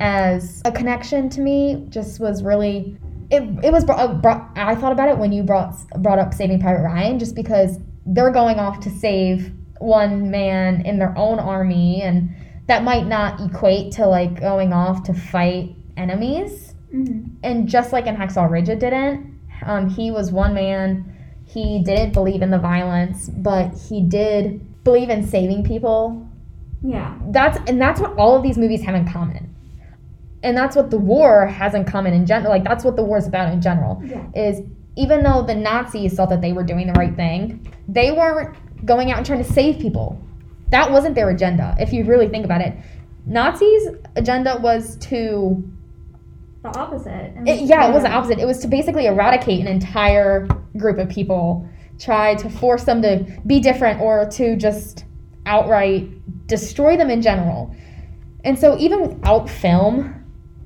as 0.00 0.62
a 0.64 0.72
connection 0.72 1.28
to 1.30 1.40
me 1.40 1.86
just 1.88 2.20
was 2.20 2.42
really 2.42 2.96
it, 3.30 3.42
it 3.64 3.72
was 3.72 3.84
brought, 3.84 4.20
brought 4.20 4.50
I 4.56 4.74
thought 4.74 4.92
about 4.92 5.08
it 5.08 5.18
when 5.18 5.32
you 5.32 5.42
brought 5.42 5.74
brought 6.02 6.18
up 6.18 6.34
Saving 6.34 6.60
Private 6.60 6.82
Ryan 6.82 7.18
just 7.18 7.34
because 7.34 7.78
they're 8.06 8.30
going 8.30 8.58
off 8.58 8.80
to 8.80 8.90
save 8.90 9.52
one 9.78 10.30
man 10.30 10.84
in 10.84 10.98
their 10.98 11.16
own 11.16 11.38
army 11.38 12.02
and 12.02 12.34
that 12.66 12.84
might 12.84 13.06
not 13.06 13.40
equate 13.40 13.92
to 13.92 14.06
like 14.06 14.40
going 14.40 14.72
off 14.72 15.02
to 15.04 15.14
fight 15.14 15.74
enemies 15.96 16.68
Mm-hmm. 16.92 17.36
and 17.42 17.68
just 17.70 17.90
like 17.90 18.04
in 18.04 18.14
Hacksaw 18.14 18.50
Ridge 18.50 18.68
it 18.68 18.78
didn't 18.78 19.40
um, 19.64 19.88
he 19.88 20.10
was 20.10 20.30
one 20.30 20.52
man 20.52 21.11
he 21.52 21.82
didn't 21.82 22.12
believe 22.12 22.42
in 22.42 22.50
the 22.50 22.58
violence 22.58 23.28
but 23.28 23.68
he 23.88 24.00
did 24.00 24.60
believe 24.84 25.10
in 25.10 25.26
saving 25.26 25.62
people 25.64 26.26
Yeah. 26.82 27.14
that's 27.30 27.58
and 27.68 27.80
that's 27.80 28.00
what 28.00 28.16
all 28.16 28.36
of 28.36 28.42
these 28.42 28.58
movies 28.58 28.82
have 28.82 28.94
in 28.94 29.06
common 29.08 29.54
and 30.42 30.56
that's 30.56 30.74
what 30.74 30.90
the 30.90 30.98
war 30.98 31.46
has 31.46 31.74
in 31.74 31.84
common 31.84 32.12
in 32.14 32.26
general 32.26 32.50
like 32.50 32.64
that's 32.64 32.84
what 32.84 32.96
the 32.96 33.02
war 33.04 33.18
is 33.18 33.26
about 33.26 33.52
in 33.52 33.60
general 33.60 34.00
Yeah. 34.04 34.24
is 34.34 34.60
even 34.96 35.22
though 35.22 35.42
the 35.42 35.54
nazis 35.54 36.14
thought 36.14 36.30
that 36.30 36.40
they 36.40 36.52
were 36.52 36.64
doing 36.64 36.86
the 36.86 36.92
right 36.94 37.14
thing 37.14 37.66
they 37.88 38.10
weren't 38.12 38.56
going 38.84 39.10
out 39.10 39.18
and 39.18 39.26
trying 39.26 39.42
to 39.42 39.52
save 39.52 39.78
people 39.78 40.20
that 40.70 40.90
wasn't 40.90 41.14
their 41.14 41.30
agenda 41.30 41.76
if 41.78 41.92
you 41.92 42.04
really 42.04 42.28
think 42.28 42.44
about 42.44 42.60
it 42.60 42.74
nazis 43.26 43.88
agenda 44.16 44.58
was 44.60 44.96
to 44.96 45.62
The 46.62 46.78
opposite. 46.78 47.34
It, 47.44 47.62
yeah, 47.62 47.88
it 47.88 47.92
was 47.92 48.04
the 48.04 48.10
opposite. 48.10 48.38
It 48.38 48.46
was 48.46 48.58
to 48.60 48.68
basically 48.68 49.06
eradicate 49.06 49.60
an 49.60 49.66
entire 49.66 50.46
group 50.76 50.98
of 50.98 51.08
people, 51.08 51.68
try 51.98 52.36
to 52.36 52.48
force 52.48 52.84
them 52.84 53.02
to 53.02 53.26
be 53.46 53.58
different 53.58 54.00
or 54.00 54.28
to 54.30 54.56
just 54.56 55.04
outright 55.44 56.08
destroy 56.46 56.96
them 56.96 57.10
in 57.10 57.20
general. 57.20 57.74
And 58.44 58.56
so, 58.56 58.78
even 58.78 59.00
without 59.00 59.50
film, 59.50 60.14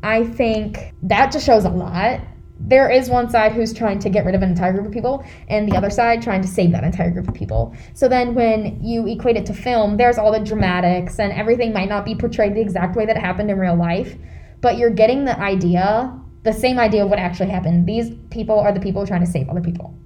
I 0.03 0.25
think 0.25 0.93
that 1.05 1.33
just 1.33 1.47
shows 1.47 1.65
a 1.65 1.71
lot. 1.71 2.21
There 2.59 2.91
is 2.91 3.09
one 3.09 3.31
side 3.31 3.53
who's 3.53 3.73
trying 3.73 3.99
to 4.01 4.11
get 4.11 4.25
rid 4.25 4.35
of 4.35 4.43
an 4.43 4.51
entire 4.51 4.73
group 4.73 4.87
of 4.87 4.93
people, 4.93 5.25
and 5.49 5.71
the 5.71 5.77
other 5.77 5.91
side 5.91 6.23
trying 6.23 6.43
to 6.43 6.49
save 6.49 6.73
that 6.73 6.85
entire 6.85 7.11
group 7.11 7.29
of 7.29 7.35
people. 7.35 7.75
So 7.95 8.07
then, 8.07 8.35
when 8.35 8.83
you 8.85 9.07
equate 9.07 9.37
it 9.37 9.47
to 9.47 9.55
film, 9.55 9.97
there's 9.97 10.19
all 10.19 10.31
the 10.31 10.41
dramatics, 10.41 11.19
and 11.19 11.33
everything 11.33 11.73
might 11.73 11.89
not 11.89 12.05
be 12.05 12.15
portrayed 12.15 12.55
the 12.55 12.61
exact 12.61 12.97
way 12.97 13.07
that 13.07 13.17
it 13.17 13.21
happened 13.21 13.51
in 13.51 13.59
real 13.59 13.77
life 13.77 14.15
but 14.67 14.79
you're 14.79 14.91
getting 14.91 15.25
the 15.25 15.39
idea, 15.39 16.13
the 16.43 16.53
same 16.53 16.77
idea 16.77 17.05
of 17.05 17.09
what 17.09 17.21
actually 17.21 17.49
happened. 17.49 17.87
These 17.87 18.11
people 18.31 18.59
are 18.59 18.73
the 18.73 18.81
people 18.81 19.07
trying 19.07 19.25
to 19.25 19.31
save 19.31 19.49
other 19.49 19.61
people. 19.61 19.97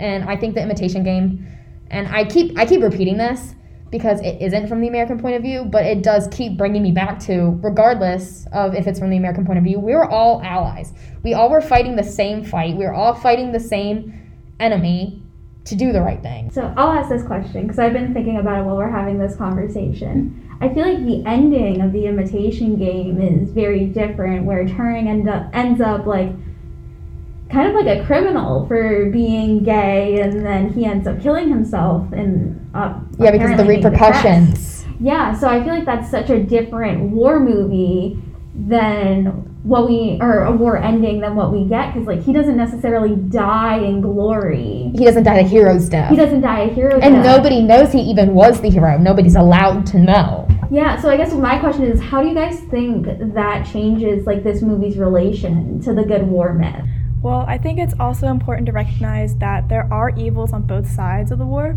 And 0.00 0.24
I 0.24 0.36
think 0.36 0.56
the 0.56 0.60
imitation 0.60 1.04
game, 1.04 1.46
and 1.88 2.08
I 2.08 2.24
keep 2.24 2.58
I 2.58 2.66
keep 2.66 2.82
repeating 2.82 3.16
this 3.16 3.54
because 3.92 4.20
it 4.22 4.42
isn't 4.42 4.66
from 4.66 4.80
the 4.80 4.88
American 4.88 5.20
point 5.20 5.36
of 5.36 5.42
view, 5.42 5.64
but 5.64 5.86
it 5.86 6.02
does 6.02 6.26
keep 6.32 6.58
bringing 6.58 6.82
me 6.82 6.90
back 6.90 7.20
to, 7.20 7.60
regardless 7.62 8.48
of 8.52 8.74
if 8.74 8.88
it's 8.88 8.98
from 8.98 9.10
the 9.10 9.18
American 9.18 9.46
point 9.46 9.56
of 9.56 9.62
view, 9.62 9.78
we 9.78 9.94
were 9.94 10.10
all 10.10 10.42
allies. 10.42 10.92
We 11.22 11.34
all 11.34 11.48
were 11.48 11.60
fighting 11.60 11.94
the 11.94 12.02
same 12.02 12.42
fight. 12.42 12.76
We 12.76 12.86
were 12.86 12.92
all 12.92 13.14
fighting 13.14 13.52
the 13.52 13.60
same 13.60 14.12
enemy 14.58 15.22
to 15.66 15.74
do 15.74 15.92
the 15.92 16.00
right 16.00 16.22
thing. 16.22 16.50
So 16.50 16.72
I'll 16.76 16.92
ask 16.92 17.08
this 17.08 17.22
question 17.22 17.62
because 17.62 17.78
I've 17.78 17.92
been 17.92 18.14
thinking 18.14 18.38
about 18.38 18.60
it 18.60 18.64
while 18.64 18.76
we're 18.76 18.90
having 18.90 19.18
this 19.18 19.36
conversation. 19.36 20.42
I 20.60 20.72
feel 20.72 20.86
like 20.88 21.04
the 21.04 21.22
ending 21.26 21.82
of 21.82 21.92
the 21.92 22.06
imitation 22.06 22.76
game 22.76 23.20
is 23.20 23.50
very 23.50 23.86
different, 23.86 24.46
where 24.46 24.64
Turing 24.64 25.06
end 25.06 25.28
up, 25.28 25.50
ends 25.52 25.80
up 25.80 26.06
like 26.06 26.32
kind 27.50 27.68
of 27.68 27.74
like 27.74 27.98
a 27.98 28.04
criminal 28.06 28.66
for 28.66 29.10
being 29.10 29.62
gay, 29.62 30.20
and 30.20 30.44
then 30.44 30.72
he 30.72 30.84
ends 30.84 31.06
up 31.06 31.20
killing 31.20 31.48
himself 31.48 32.10
and 32.12 32.70
uh, 32.74 32.98
Yeah, 33.18 33.32
because 33.32 33.50
of 33.52 33.58
the 33.58 33.64
repercussions. 33.64 34.84
Yeah, 34.98 35.34
so 35.34 35.48
I 35.48 35.62
feel 35.62 35.74
like 35.74 35.84
that's 35.84 36.10
such 36.10 36.30
a 36.30 36.42
different 36.42 37.10
war 37.10 37.38
movie 37.38 38.18
than 38.54 39.55
what 39.66 39.88
we 39.88 40.16
or 40.20 40.44
a 40.44 40.52
war 40.52 40.76
ending 40.76 41.20
than 41.20 41.34
what 41.34 41.52
we 41.52 41.64
get 41.64 41.92
because 41.92 42.06
like 42.06 42.22
he 42.22 42.32
doesn't 42.32 42.56
necessarily 42.56 43.16
die 43.16 43.78
in 43.78 44.00
glory. 44.00 44.92
He 44.94 45.04
doesn't 45.04 45.24
die 45.24 45.40
a 45.40 45.42
hero's 45.42 45.88
death. 45.88 46.10
He 46.10 46.16
doesn't 46.16 46.40
die 46.40 46.60
a 46.60 46.68
hero's 46.72 47.02
and 47.02 47.14
death. 47.14 47.14
And 47.14 47.24
nobody 47.24 47.62
knows 47.62 47.92
he 47.92 48.00
even 48.00 48.32
was 48.32 48.60
the 48.60 48.70
hero. 48.70 48.96
Nobody's 48.96 49.34
allowed 49.34 49.84
to 49.86 49.98
know. 49.98 50.46
Yeah, 50.70 51.00
so 51.00 51.10
I 51.10 51.16
guess 51.16 51.32
my 51.32 51.58
question 51.58 51.84
is, 51.84 52.00
how 52.00 52.22
do 52.22 52.28
you 52.28 52.34
guys 52.34 52.60
think 52.60 53.06
that 53.34 53.66
changes 53.66 54.26
like 54.26 54.44
this 54.44 54.62
movie's 54.62 54.98
relation 54.98 55.80
to 55.82 55.92
the 55.92 56.04
good 56.04 56.22
war 56.26 56.54
myth? 56.54 56.84
Well, 57.22 57.44
I 57.48 57.58
think 57.58 57.80
it's 57.80 57.94
also 57.98 58.28
important 58.28 58.66
to 58.66 58.72
recognize 58.72 59.34
that 59.36 59.68
there 59.68 59.92
are 59.92 60.10
evils 60.10 60.52
on 60.52 60.62
both 60.62 60.88
sides 60.88 61.32
of 61.32 61.38
the 61.38 61.46
war. 61.46 61.76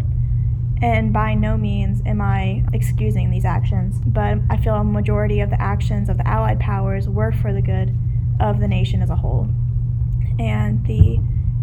And 0.82 1.12
by 1.12 1.34
no 1.34 1.58
means 1.58 2.02
am 2.06 2.22
I 2.22 2.64
excusing 2.72 3.30
these 3.30 3.44
actions, 3.44 4.00
but 4.06 4.38
I 4.50 4.58
feel 4.58 4.76
a 4.76 4.84
majority 4.84 5.42
of 5.42 5.50
the 5.50 5.62
actions 5.62 6.08
of 6.08 6.18
the 6.18 6.28
Allied 6.28 6.60
powers 6.60 7.10
were 7.10 7.34
for 7.34 7.52
the 7.52 7.62
good 7.62 7.94
of 8.40 8.60
the 8.60 8.68
nation 8.68 9.02
as 9.02 9.10
a 9.10 9.18
whole. 9.18 9.50
And 10.40 10.86
the 10.86 11.20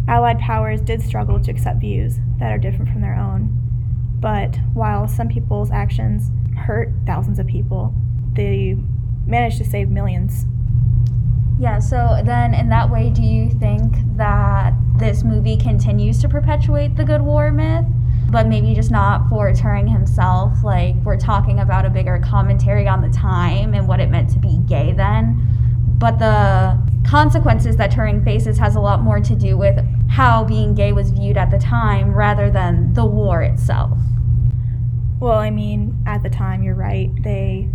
Allied 0.07 0.39
powers 0.39 0.81
did 0.81 1.01
struggle 1.01 1.39
to 1.41 1.51
accept 1.51 1.79
views 1.79 2.19
that 2.37 2.51
are 2.51 2.59
different 2.59 2.91
from 2.91 3.01
their 3.01 3.15
own. 3.15 3.49
But 4.19 4.57
while 4.73 5.07
some 5.07 5.27
people's 5.27 5.71
actions 5.71 6.29
hurt 6.55 6.91
thousands 7.05 7.39
of 7.39 7.47
people, 7.47 7.93
they 8.33 8.77
managed 9.25 9.57
to 9.57 9.65
save 9.65 9.89
millions. 9.89 10.45
Yeah, 11.59 11.79
so 11.79 12.21
then 12.23 12.53
in 12.53 12.69
that 12.69 12.91
way, 12.91 13.09
do 13.09 13.23
you 13.23 13.49
think 13.49 13.95
that 14.15 14.73
this 14.97 15.23
movie 15.23 15.57
continues 15.57 16.21
to 16.21 16.29
perpetuate 16.29 16.95
the 16.95 17.03
good 17.03 17.21
war 17.21 17.51
myth? 17.51 17.85
But 18.29 18.47
maybe 18.47 18.73
just 18.73 18.91
not 18.91 19.29
for 19.29 19.51
Turing 19.51 19.89
himself. 19.89 20.63
Like, 20.63 20.95
we're 21.03 21.17
talking 21.17 21.59
about 21.59 21.85
a 21.85 21.89
bigger 21.89 22.19
commentary 22.19 22.87
on 22.87 23.01
the 23.01 23.09
time 23.09 23.73
and 23.73 23.87
what 23.87 23.99
it 23.99 24.09
meant 24.09 24.29
to 24.31 24.39
be 24.39 24.57
gay 24.65 24.91
then. 24.91 25.41
But 25.97 26.19
the 26.19 26.77
consequences 27.07 27.77
that 27.77 27.91
Turing 27.91 28.23
faces 28.23 28.57
has 28.59 28.75
a 28.75 28.81
lot 28.81 29.01
more 29.01 29.21
to 29.21 29.35
do 29.35 29.57
with 29.57 29.79
how 30.09 30.43
being 30.43 30.75
gay 30.75 30.91
was 30.91 31.11
viewed 31.11 31.37
at 31.37 31.51
the 31.51 31.57
time 31.57 32.13
rather 32.13 32.51
than 32.51 32.93
the 32.93 33.05
war 33.05 33.41
itself. 33.41 33.97
Well, 35.19 35.37
I 35.37 35.49
mean, 35.49 36.03
at 36.05 36.21
the 36.21 36.29
time, 36.29 36.63
you're 36.63 36.75
right. 36.75 37.09
They 37.23 37.69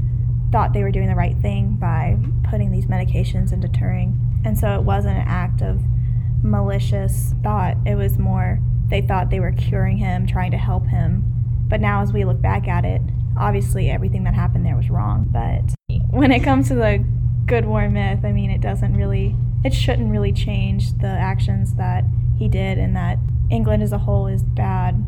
thought 0.52 0.74
they 0.74 0.82
were 0.82 0.90
doing 0.90 1.08
the 1.08 1.14
right 1.14 1.36
thing 1.38 1.76
by 1.80 2.18
putting 2.44 2.70
these 2.70 2.86
medications 2.86 3.52
into 3.52 3.68
Turing. 3.68 4.18
And 4.44 4.58
so 4.58 4.74
it 4.74 4.82
wasn't 4.82 5.16
an 5.16 5.26
act 5.26 5.62
of 5.62 5.80
malicious 6.42 7.34
thought. 7.42 7.76
It 7.86 7.94
was 7.94 8.18
more 8.18 8.60
they 8.92 9.00
thought 9.00 9.30
they 9.30 9.40
were 9.40 9.52
curing 9.52 9.96
him, 9.96 10.26
trying 10.26 10.50
to 10.50 10.58
help 10.58 10.86
him. 10.86 11.24
But 11.66 11.80
now, 11.80 12.02
as 12.02 12.12
we 12.12 12.26
look 12.26 12.42
back 12.42 12.68
at 12.68 12.84
it, 12.84 13.00
obviously 13.38 13.88
everything 13.88 14.24
that 14.24 14.34
happened 14.34 14.66
there 14.66 14.76
was 14.76 14.90
wrong. 14.90 15.26
But 15.30 15.74
when 16.10 16.30
it 16.30 16.40
comes 16.40 16.68
to 16.68 16.74
the 16.74 17.02
good 17.46 17.64
war 17.64 17.88
myth, 17.88 18.20
I 18.22 18.32
mean, 18.32 18.50
it 18.50 18.60
doesn't 18.60 18.94
really, 18.94 19.34
it 19.64 19.72
shouldn't 19.72 20.10
really 20.10 20.30
change 20.30 20.92
the 20.98 21.06
actions 21.06 21.76
that 21.76 22.04
he 22.38 22.48
did 22.48 22.76
and 22.76 22.94
that 22.94 23.18
England 23.50 23.82
as 23.82 23.92
a 23.92 23.98
whole 23.98 24.26
is 24.26 24.42
bad 24.42 25.02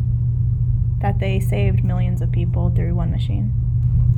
that 1.01 1.19
they 1.19 1.39
saved 1.39 1.85
millions 1.85 2.23
of 2.23 2.33
people 2.33 2.73
through 2.75 2.95
one 2.95 3.11
machine. 3.11 3.53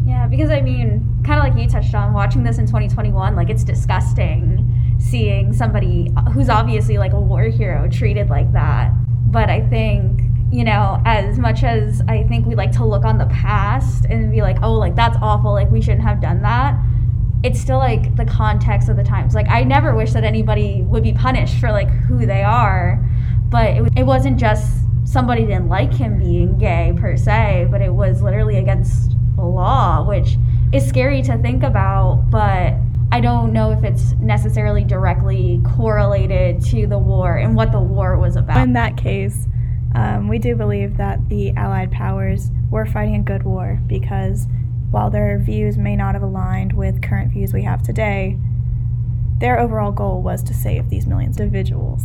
Yeah, 0.06 0.28
because 0.28 0.50
I 0.50 0.61
mean, 0.61 1.20
kind 1.25 1.40
of 1.40 1.44
like 1.44 1.61
you 1.61 1.68
touched 1.68 1.92
on, 1.92 2.12
watching 2.12 2.44
this 2.44 2.58
in 2.58 2.66
2021, 2.66 3.35
like 3.35 3.50
it's 3.50 3.64
disgusting 3.64 4.62
seeing 5.00 5.52
somebody 5.52 6.12
who's 6.32 6.49
obviously 6.49 6.99
like 6.99 7.12
a 7.12 7.20
war 7.20 7.42
hero 7.44 7.88
treated 7.88 8.30
like 8.30 8.52
that. 8.52 8.92
But 9.37 9.50
I 9.50 9.61
think, 9.69 10.23
you 10.50 10.64
know, 10.64 11.02
as 11.05 11.38
much 11.38 11.62
as 11.62 12.00
I 12.09 12.23
think 12.23 12.47
we 12.47 12.55
like 12.55 12.73
to 12.73 12.87
look 12.87 13.05
on 13.05 13.19
the 13.19 13.26
past 13.26 14.07
and 14.07 14.33
be 14.33 14.40
like, 14.40 14.57
oh, 14.62 14.73
like 14.73 14.97
that's 14.97 15.19
awful, 15.21 15.52
like 15.52 15.71
we 15.71 15.83
shouldn't 15.83 16.05
have 16.05 16.23
done 16.23 16.40
that, 16.40 16.75
it's 17.45 17.61
still 17.61 17.76
like 17.76 18.16
the 18.16 18.25
context 18.25 18.88
of 18.88 18.97
the 18.97 19.05
times. 19.05 19.35
Like, 19.35 19.47
I 19.50 19.62
never 19.62 19.95
wish 19.95 20.14
that 20.14 20.25
anybody 20.25 20.81
would 20.88 21.02
be 21.02 21.12
punished 21.12 21.61
for 21.61 21.71
like 21.71 21.90
who 21.90 22.25
they 22.25 22.43
are, 22.45 22.99
but 23.50 23.76
it, 23.76 23.93
it 23.95 24.02
wasn't 24.05 24.40
just 24.40 24.73
somebody 25.05 25.43
didn't 25.43 25.69
like 25.69 25.93
him 25.93 26.16
being 26.16 26.57
gay 26.57 26.95
per 26.97 27.14
se, 27.14 27.69
but 27.71 27.83
it 27.83 27.93
was 27.93 28.23
literally 28.23 28.57
against 28.57 29.11
the 29.37 29.45
law, 29.45 30.02
which 30.09 30.38
is 30.73 30.88
scary 30.88 31.21
to 31.21 31.37
think 31.43 31.62
about, 31.62 32.31
but 32.31 32.73
I 33.12 33.20
don't 33.20 33.52
know 33.52 33.70
if 33.70 33.84
it's 33.84 34.12
necessarily 34.14 34.84
directly 34.84 35.62
correlated 35.64 36.62
to 36.66 36.86
the 36.86 36.98
war 36.98 37.36
and 37.36 37.54
what 37.54 37.72
the 37.72 37.80
war 37.80 38.18
was 38.18 38.36
about. 38.36 38.58
In 38.58 38.72
that 38.75 38.96
case, 38.96 39.46
um, 39.94 40.28
we 40.28 40.38
do 40.38 40.54
believe 40.54 40.96
that 40.96 41.28
the 41.28 41.52
Allied 41.52 41.90
powers 41.90 42.50
were 42.70 42.84
fighting 42.84 43.16
a 43.16 43.22
good 43.22 43.44
war 43.44 43.80
because 43.86 44.46
while 44.90 45.10
their 45.10 45.38
views 45.38 45.78
may 45.78 45.96
not 45.96 46.14
have 46.14 46.22
aligned 46.22 46.72
with 46.72 47.02
current 47.02 47.32
views 47.32 47.52
we 47.52 47.62
have 47.62 47.82
today, 47.82 48.38
their 49.38 49.58
overall 49.58 49.92
goal 49.92 50.22
was 50.22 50.42
to 50.42 50.54
save 50.54 50.90
these 50.90 51.06
millions 51.06 51.36
of 51.36 51.42
individuals. 51.42 52.04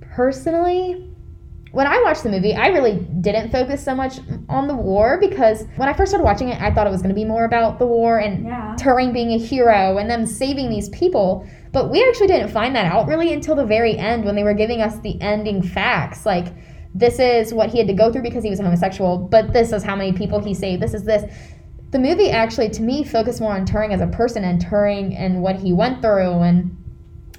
Personally, 0.00 1.13
when 1.74 1.88
I 1.88 2.00
watched 2.02 2.22
the 2.22 2.30
movie, 2.30 2.54
I 2.54 2.68
really 2.68 3.00
didn't 3.20 3.50
focus 3.50 3.84
so 3.84 3.94
much 3.96 4.20
on 4.48 4.68
the 4.68 4.74
war 4.76 5.18
because 5.20 5.64
when 5.74 5.88
I 5.88 5.92
first 5.92 6.10
started 6.10 6.24
watching 6.24 6.48
it, 6.48 6.60
I 6.60 6.72
thought 6.72 6.86
it 6.86 6.90
was 6.90 7.02
going 7.02 7.14
to 7.14 7.20
be 7.20 7.24
more 7.24 7.44
about 7.44 7.80
the 7.80 7.86
war 7.86 8.18
and 8.18 8.44
Yeah. 8.44 8.76
Turing 8.78 9.12
being 9.12 9.32
a 9.32 9.38
hero 9.38 9.98
and 9.98 10.08
them 10.08 10.24
saving 10.24 10.70
these 10.70 10.88
people. 10.90 11.46
But 11.72 11.90
we 11.90 12.06
actually 12.08 12.28
didn't 12.28 12.50
find 12.50 12.76
that 12.76 12.86
out 12.86 13.08
really 13.08 13.32
until 13.32 13.56
the 13.56 13.66
very 13.66 13.98
end 13.98 14.24
when 14.24 14.36
they 14.36 14.44
were 14.44 14.54
giving 14.54 14.80
us 14.80 15.00
the 15.00 15.20
ending 15.20 15.62
facts. 15.62 16.24
Like, 16.24 16.46
this 16.94 17.18
is 17.18 17.52
what 17.52 17.70
he 17.70 17.78
had 17.78 17.88
to 17.88 17.92
go 17.92 18.12
through 18.12 18.22
because 18.22 18.44
he 18.44 18.50
was 18.50 18.60
a 18.60 18.62
homosexual, 18.62 19.18
but 19.18 19.52
this 19.52 19.72
is 19.72 19.82
how 19.82 19.96
many 19.96 20.12
people 20.12 20.38
he 20.38 20.54
saved. 20.54 20.80
This 20.80 20.94
is 20.94 21.02
this. 21.02 21.24
The 21.90 21.98
movie 21.98 22.30
actually, 22.30 22.70
to 22.70 22.82
me, 22.82 23.02
focused 23.02 23.40
more 23.40 23.52
on 23.52 23.66
Turing 23.66 23.92
as 23.92 24.00
a 24.00 24.06
person 24.06 24.44
and 24.44 24.64
Turing 24.64 25.18
and 25.18 25.42
what 25.42 25.56
he 25.56 25.72
went 25.72 26.02
through. 26.02 26.40
And 26.40 26.76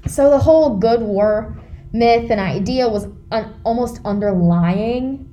so 0.08 0.30
the 0.30 0.39
whole 0.39 0.77
good 0.77 1.01
war 1.01 1.58
myth 1.98 2.30
and 2.30 2.40
idea 2.40 2.88
was 2.88 3.08
an 3.32 3.54
almost 3.64 4.02
underlying. 4.06 5.30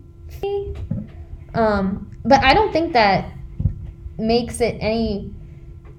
Um, 1.54 2.11
but 2.25 2.42
I 2.42 2.54
don't 2.54 2.73
think 2.73 2.92
that 2.92 3.33
makes 4.19 4.61
it 4.61 4.76
any 4.81 5.35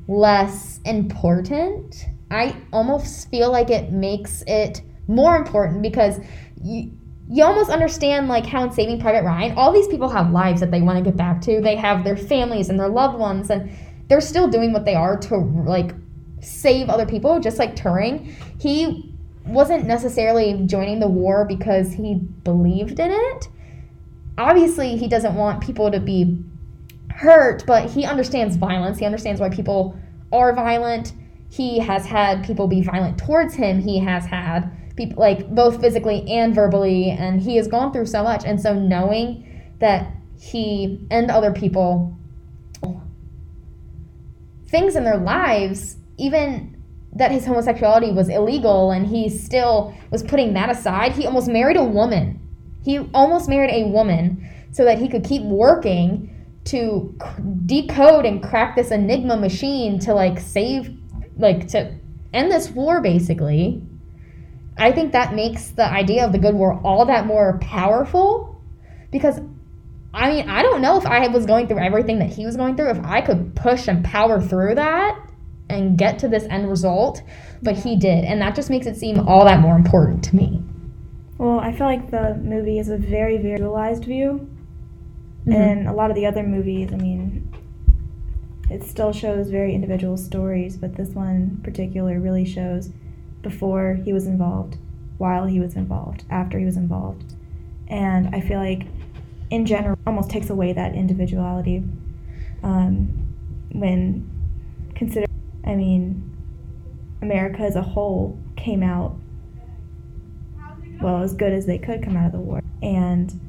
less 0.08 0.80
important. 0.86 2.06
I 2.32 2.56
almost 2.72 3.30
feel 3.30 3.52
like 3.52 3.70
it 3.70 3.92
makes 3.92 4.44
it 4.48 4.82
more 5.08 5.36
important 5.36 5.82
because 5.82 6.20
you 6.62 6.92
you 7.30 7.44
almost 7.44 7.70
understand 7.70 8.28
like 8.28 8.46
how 8.46 8.64
in 8.64 8.72
Saving 8.72 9.00
Private 9.00 9.24
Ryan, 9.24 9.58
all 9.58 9.72
these 9.72 9.88
people 9.88 10.10
have 10.10 10.32
lives 10.32 10.60
that 10.60 10.72
they 10.72 10.82
want 10.82 10.98
to 10.98 11.04
get 11.04 11.16
back 11.16 11.42
to. 11.42 11.62
They 11.62 11.78
have 11.78 12.04
their 12.04 12.18
families 12.18 12.70
and 12.70 12.80
their 12.80 12.90
loved 12.90 13.18
ones, 13.18 13.50
and 13.50 13.72
they're 14.10 14.22
still 14.22 14.50
doing 14.50 14.74
what 14.74 14.84
they 14.84 14.94
are 14.96 15.18
to 15.18 15.38
like 15.38 15.94
save 16.42 16.90
other 16.90 17.06
people, 17.06 17.40
just 17.40 17.60
like 17.60 17.76
Turing. 17.76 18.34
He 18.60 19.13
wasn't 19.46 19.86
necessarily 19.86 20.64
joining 20.66 21.00
the 21.00 21.08
war 21.08 21.46
because 21.46 21.94
he 21.94 22.16
believed 22.16 23.00
in 23.00 23.12
it. 23.12 23.48
Obviously, 24.38 24.98
he 24.98 25.08
doesn't 25.08 25.36
want 25.36 25.62
people 25.62 25.92
to 25.92 26.00
be 26.00 26.44
hurt, 27.12 27.64
but 27.68 27.90
he 27.90 28.06
understands 28.06 28.56
violence. 28.56 28.98
He 28.98 29.06
understands 29.06 29.40
why 29.40 29.50
people 29.50 29.98
are 30.32 30.54
violent. 30.54 31.14
He 31.50 31.80
has 31.80 32.06
had 32.06 32.44
people 32.44 32.68
be 32.68 32.82
violent 32.82 33.18
towards 33.18 33.54
him. 33.54 33.80
He 33.82 34.00
has 34.00 34.26
had 34.26 34.72
people 34.96 35.22
like 35.22 35.48
both 35.54 35.82
physically 35.82 36.30
and 36.30 36.54
verbally 36.54 37.10
and 37.10 37.42
he 37.42 37.56
has 37.56 37.68
gone 37.68 37.92
through 37.92 38.06
so 38.06 38.24
much 38.24 38.44
and 38.46 38.62
so 38.62 38.74
knowing 38.74 39.72
that 39.80 40.12
he 40.40 41.06
and 41.10 41.32
other 41.32 41.52
people 41.52 42.16
things 44.68 44.96
in 44.96 45.04
their 45.04 45.18
lives 45.18 45.98
even 46.18 46.73
that 47.16 47.32
his 47.32 47.46
homosexuality 47.46 48.12
was 48.12 48.30
illegal 48.30 48.92
and 48.92 49.08
he 49.08 49.30
still 49.30 49.96
was 50.10 50.24
putting 50.24 50.54
that 50.54 50.70
aside 50.70 51.12
he 51.12 51.26
almost 51.26 51.48
married 51.48 51.78
a 51.78 51.84
woman. 51.84 52.40
He 52.84 53.00
almost 53.14 53.48
married 53.48 53.72
a 53.72 53.88
woman 53.88 54.50
so 54.72 54.84
that 54.86 54.98
he 54.98 55.08
could 55.08 55.24
keep 55.24 55.44
working 55.44 56.30
to 56.66 57.18
decode 57.66 58.26
and 58.26 58.42
crack 58.42 58.76
this 58.76 58.92
enigma 58.92 59.38
machine 59.38 60.00
to 60.00 60.14
like 60.14 60.40
save 60.40 60.98
like 61.38 61.68
to 61.70 61.94
end 62.34 62.52
this 62.52 62.70
war 62.70 63.02
basically. 63.02 63.82
I 64.78 64.92
think 64.92 65.12
that 65.12 65.36
makes 65.36 65.70
the 65.70 65.86
idea 65.86 66.26
of 66.26 66.32
the 66.32 66.40
good 66.40 66.56
war 66.56 66.80
all 66.84 67.06
that 67.06 67.28
more 67.28 67.60
powerful 67.60 68.62
because 69.12 69.40
I 70.16 70.30
mean, 70.30 70.50
I 70.50 70.62
don't 70.62 70.82
know 70.82 70.98
if 70.98 71.06
I 71.06 71.28
was 71.28 71.46
going 71.46 71.68
through 71.68 71.80
everything 71.80 72.20
that 72.20 72.30
he 72.30 72.46
was 72.46 72.56
going 72.56 72.76
through, 72.76 72.92
if 72.92 73.04
I 73.04 73.22
could 73.22 73.56
push 73.56 73.88
and 73.88 74.06
power 74.06 74.40
through 74.40 74.76
that 74.76 75.20
and 75.70 75.98
get 75.98 76.20
to 76.20 76.28
this 76.28 76.44
end 76.50 76.70
result, 76.70 77.22
but 77.62 77.78
he 77.78 77.96
did. 77.96 78.26
And 78.26 78.42
that 78.42 78.56
just 78.56 78.70
makes 78.70 78.86
it 78.86 78.96
seem 78.96 79.28
all 79.28 79.46
that 79.46 79.60
more 79.60 79.76
important 79.76 80.24
to 80.26 80.36
me. 80.36 80.62
Well, 81.38 81.60
I 81.60 81.72
feel 81.72 81.88
like 81.88 82.12
the 82.12 82.36
movie 82.36 82.80
is 82.80 82.90
a 82.90 82.98
very 82.98 83.38
visualized 83.38 84.06
view. 84.06 84.50
Mm-hmm. 85.46 85.52
And 85.52 85.88
a 85.88 85.94
lot 85.94 86.10
of 86.10 86.16
the 86.16 86.26
other 86.26 86.44
movies, 86.44 86.94
I 86.94 86.96
mean, 86.96 87.54
it 88.70 88.84
still 88.84 89.12
shows 89.12 89.50
very 89.50 89.76
individual 89.76 90.16
stories, 90.16 90.78
but 90.78 90.96
this 90.96 91.10
one 91.10 91.36
in 91.36 91.58
particular 91.64 92.20
really 92.20 92.46
shows 92.46 92.92
before 93.42 94.00
he 94.06 94.14
was 94.14 94.26
involved, 94.26 94.78
while 95.18 95.46
he 95.46 95.60
was 95.60 95.76
involved, 95.76 96.24
after 96.30 96.60
he 96.60 96.66
was 96.66 96.78
involved. 96.78 97.34
And 97.90 98.34
I 98.34 98.40
feel 98.40 98.60
like, 98.60 98.84
in 99.50 99.66
general, 99.66 99.98
almost 100.08 100.30
takes 100.30 100.50
away 100.50 100.72
that 100.74 100.96
individuality 100.96 101.84
um, 102.64 103.10
when 103.74 104.30
consider. 104.96 105.28
I 105.66 105.76
mean, 105.76 106.30
America 107.22 107.62
as 107.62 107.76
a 107.76 107.82
whole 107.82 108.38
came 108.56 108.84
out 108.84 109.18
well 111.02 111.22
as 111.22 111.34
good 111.34 111.52
as 111.52 111.66
they 111.66 111.78
could 111.78 112.04
come 112.04 112.16
out 112.16 112.28
of 112.28 112.32
the 112.32 112.40
war, 112.40 112.62
and 112.82 113.40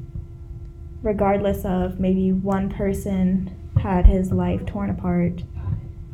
regardless 1.02 1.64
of 1.64 2.00
maybe 2.00 2.32
one 2.32 2.70
person 2.70 3.54
had 3.80 4.06
his 4.06 4.32
life 4.32 4.64
torn 4.66 4.90
apart 4.90 5.42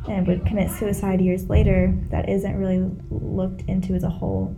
and 0.07 0.27
would 0.27 0.45
commit 0.45 0.69
suicide 0.71 1.21
years 1.21 1.49
later, 1.49 1.93
that 2.09 2.27
isn't 2.27 2.57
really 2.57 2.89
looked 3.09 3.61
into 3.69 3.93
as 3.93 4.03
a 4.03 4.09
whole. 4.09 4.55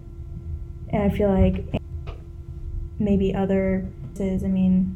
And 0.90 1.04
I 1.04 1.10
feel 1.10 1.30
like 1.30 1.82
maybe 3.00 3.36
other, 3.36 3.88
places, 4.16 4.44
I 4.44 4.48
mean, 4.48 4.96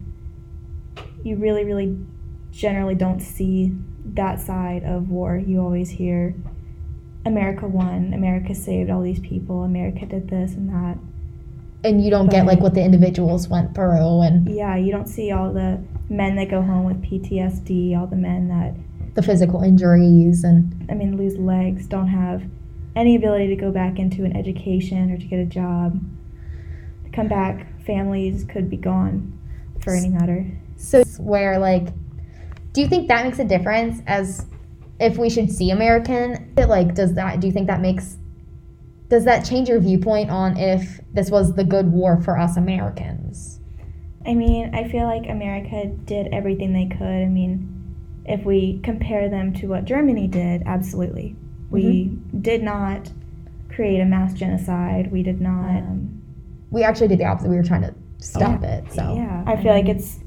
you 1.23 1.35
really, 1.35 1.63
really 1.63 1.97
generally 2.51 2.95
don't 2.95 3.19
see 3.19 3.75
that 4.15 4.39
side 4.39 4.83
of 4.83 5.09
war. 5.09 5.37
You 5.37 5.61
always 5.61 5.89
hear 5.89 6.35
America 7.25 7.67
won, 7.67 8.13
America 8.13 8.55
saved 8.55 8.89
all 8.89 9.01
these 9.01 9.19
people, 9.19 9.63
America 9.63 10.05
did 10.05 10.29
this 10.29 10.53
and 10.53 10.69
that. 10.69 10.97
And 11.83 12.03
you 12.03 12.09
don't 12.09 12.25
but, 12.25 12.31
get 12.31 12.45
like 12.45 12.59
what 12.59 12.73
the 12.73 12.83
individuals 12.83 13.47
went 13.47 13.75
through 13.75 14.21
and 14.21 14.49
Yeah, 14.49 14.75
you 14.75 14.91
don't 14.91 15.07
see 15.07 15.31
all 15.31 15.53
the 15.53 15.79
men 16.09 16.35
that 16.37 16.49
go 16.49 16.61
home 16.61 16.85
with 16.85 17.01
PTSD, 17.03 17.97
all 17.97 18.07
the 18.07 18.15
men 18.15 18.47
that 18.49 18.73
the 19.15 19.21
physical 19.21 19.63
injuries 19.63 20.43
and 20.43 20.85
I 20.89 20.93
mean 20.93 21.17
lose 21.17 21.37
legs, 21.37 21.87
don't 21.87 22.07
have 22.07 22.43
any 22.95 23.15
ability 23.15 23.47
to 23.47 23.55
go 23.55 23.71
back 23.71 23.99
into 23.99 24.23
an 24.23 24.35
education 24.35 25.11
or 25.11 25.17
to 25.17 25.25
get 25.25 25.39
a 25.39 25.45
job. 25.45 25.99
Come 27.13 27.27
back, 27.27 27.83
families 27.83 28.43
could 28.43 28.69
be 28.69 28.77
gone 28.77 29.37
for 29.81 29.93
any 29.93 30.09
matter. 30.09 30.45
So 30.77 31.03
where 31.19 31.57
like 31.59 31.87
do 32.77 32.81
you 32.83 32.87
think 32.87 33.07
that 33.07 33.25
makes 33.25 33.39
a 33.39 33.43
difference 33.43 34.03
as 34.05 34.45
if 34.99 35.17
we 35.17 35.31
should 35.31 35.51
see 35.51 35.71
American 35.71 36.53
like 36.55 36.93
does 36.93 37.15
that 37.15 37.39
do 37.39 37.47
you 37.47 37.53
think 37.53 37.65
that 37.65 37.81
makes 37.81 38.17
does 39.09 39.25
that 39.25 39.43
change 39.43 39.67
your 39.67 39.79
viewpoint 39.79 40.29
on 40.29 40.55
if 40.57 40.99
this 41.11 41.31
was 41.31 41.55
the 41.55 41.63
good 41.63 41.91
war 41.91 42.21
for 42.21 42.37
us 42.37 42.55
Americans? 42.55 43.59
I 44.27 44.35
mean, 44.35 44.75
I 44.75 44.87
feel 44.89 45.05
like 45.05 45.27
America 45.27 45.87
did 46.05 46.27
everything 46.31 46.73
they 46.73 46.93
could. 46.93 47.01
I 47.01 47.25
mean, 47.25 47.95
if 48.25 48.43
we 48.43 48.79
compare 48.83 49.27
them 49.27 49.53
to 49.55 49.67
what 49.67 49.85
Germany 49.85 50.27
did, 50.27 50.61
absolutely. 50.67 51.35
We 51.71 51.83
mm-hmm. 51.83 52.41
did 52.41 52.61
not 52.61 53.09
create 53.69 54.01
a 54.01 54.05
mass 54.05 54.33
genocide. 54.33 55.11
We 55.11 55.23
did 55.23 55.41
not. 55.41 55.77
Um, 55.77 56.21
we 56.69 56.83
actually 56.83 57.07
did 57.07 57.19
the 57.19 57.25
opposite. 57.25 57.49
We 57.49 57.55
were 57.55 57.63
trying 57.63 57.83
to 57.83 57.95
stop 58.19 58.61
yeah, 58.61 58.69
it. 58.69 58.91
So 58.91 59.15
yeah, 59.15 59.43
I 59.47 59.55
feel 59.55 59.71
like 59.71 59.87
it's 59.87 60.19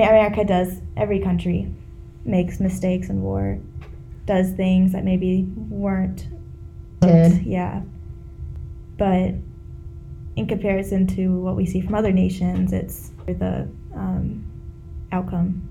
America 0.00 0.44
does. 0.44 0.80
Every 0.96 1.20
country 1.20 1.72
makes 2.24 2.60
mistakes 2.60 3.08
in 3.08 3.22
war, 3.22 3.58
does 4.26 4.50
things 4.52 4.92
that 4.92 5.04
maybe 5.04 5.44
weren't 5.70 6.28
good. 7.00 7.42
Yeah, 7.44 7.82
but 8.98 9.34
in 10.36 10.46
comparison 10.46 11.06
to 11.06 11.40
what 11.40 11.56
we 11.56 11.64
see 11.64 11.80
from 11.80 11.94
other 11.94 12.12
nations, 12.12 12.72
it's 12.72 13.10
the 13.26 13.68
um, 13.94 14.44
outcome 15.12 15.66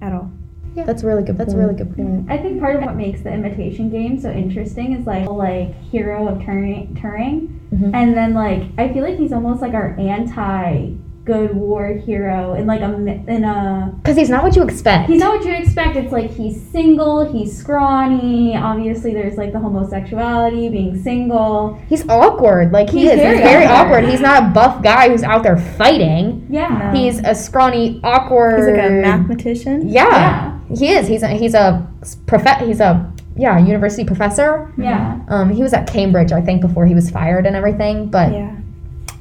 at 0.00 0.12
all. 0.12 0.30
Yeah. 0.74 0.84
That's 0.84 1.02
really 1.02 1.22
good. 1.22 1.36
That's 1.36 1.52
point. 1.52 1.64
a 1.64 1.66
really 1.66 1.78
good 1.78 1.94
point. 1.94 2.30
I 2.30 2.38
think 2.38 2.60
part 2.60 2.76
of 2.76 2.82
what 2.82 2.96
makes 2.96 3.20
the 3.20 3.32
imitation 3.32 3.90
game 3.90 4.18
so 4.18 4.30
interesting 4.30 4.94
is 4.94 5.06
like 5.06 5.28
like 5.28 5.74
hero 5.90 6.28
of 6.28 6.38
Turing, 6.38 6.98
Turing, 6.98 7.48
mm-hmm. 7.70 7.94
and 7.94 8.16
then 8.16 8.32
like 8.32 8.62
I 8.78 8.92
feel 8.92 9.02
like 9.02 9.18
he's 9.18 9.32
almost 9.32 9.60
like 9.60 9.74
our 9.74 9.98
anti 9.98 10.94
good 11.28 11.54
war 11.54 11.88
hero 11.88 12.54
in 12.54 12.66
like 12.66 12.80
a 12.80 12.86
in 12.86 13.44
a 13.44 13.92
because 13.98 14.16
he's 14.16 14.30
not 14.30 14.42
what 14.42 14.56
you 14.56 14.62
expect. 14.62 15.10
He's 15.10 15.20
not 15.20 15.36
what 15.36 15.44
you 15.44 15.52
expect. 15.52 15.94
It's 15.94 16.10
like 16.10 16.30
he's 16.30 16.58
single, 16.70 17.30
he's 17.30 17.54
scrawny. 17.54 18.56
Obviously, 18.56 19.12
there's 19.12 19.36
like 19.36 19.52
the 19.52 19.58
homosexuality, 19.58 20.70
being 20.70 21.00
single. 21.02 21.78
He's 21.86 22.08
awkward. 22.08 22.72
Like 22.72 22.88
he 22.88 23.00
he's 23.00 23.10
is. 23.10 23.16
Very 23.16 23.36
he's 23.36 23.44
very 23.44 23.66
awkward. 23.66 24.04
awkward. 24.04 24.10
He's 24.10 24.22
not 24.22 24.42
a 24.42 24.46
buff 24.46 24.82
guy 24.82 25.10
who's 25.10 25.22
out 25.22 25.42
there 25.42 25.58
fighting. 25.58 26.46
Yeah, 26.48 26.92
no. 26.92 26.98
he's 26.98 27.18
a 27.18 27.34
scrawny, 27.34 28.00
awkward. 28.02 28.60
He's 28.60 28.68
like 28.68 28.86
a 28.86 28.90
mathematician. 28.90 29.86
Yeah, 29.86 30.08
yeah. 30.08 30.76
he 30.76 30.92
is. 30.92 31.06
He's 31.08 31.22
a, 31.22 31.28
he's 31.28 31.52
a 31.52 31.86
prof. 32.26 32.46
He's 32.60 32.80
a 32.80 33.12
yeah 33.36 33.58
university 33.58 34.04
professor. 34.04 34.72
Yeah. 34.78 35.20
Um, 35.28 35.50
he 35.50 35.62
was 35.62 35.74
at 35.74 35.86
Cambridge, 35.86 36.32
I 36.32 36.40
think, 36.40 36.62
before 36.62 36.86
he 36.86 36.94
was 36.94 37.10
fired 37.10 37.44
and 37.44 37.54
everything. 37.54 38.08
But 38.08 38.32
yeah, 38.32 38.56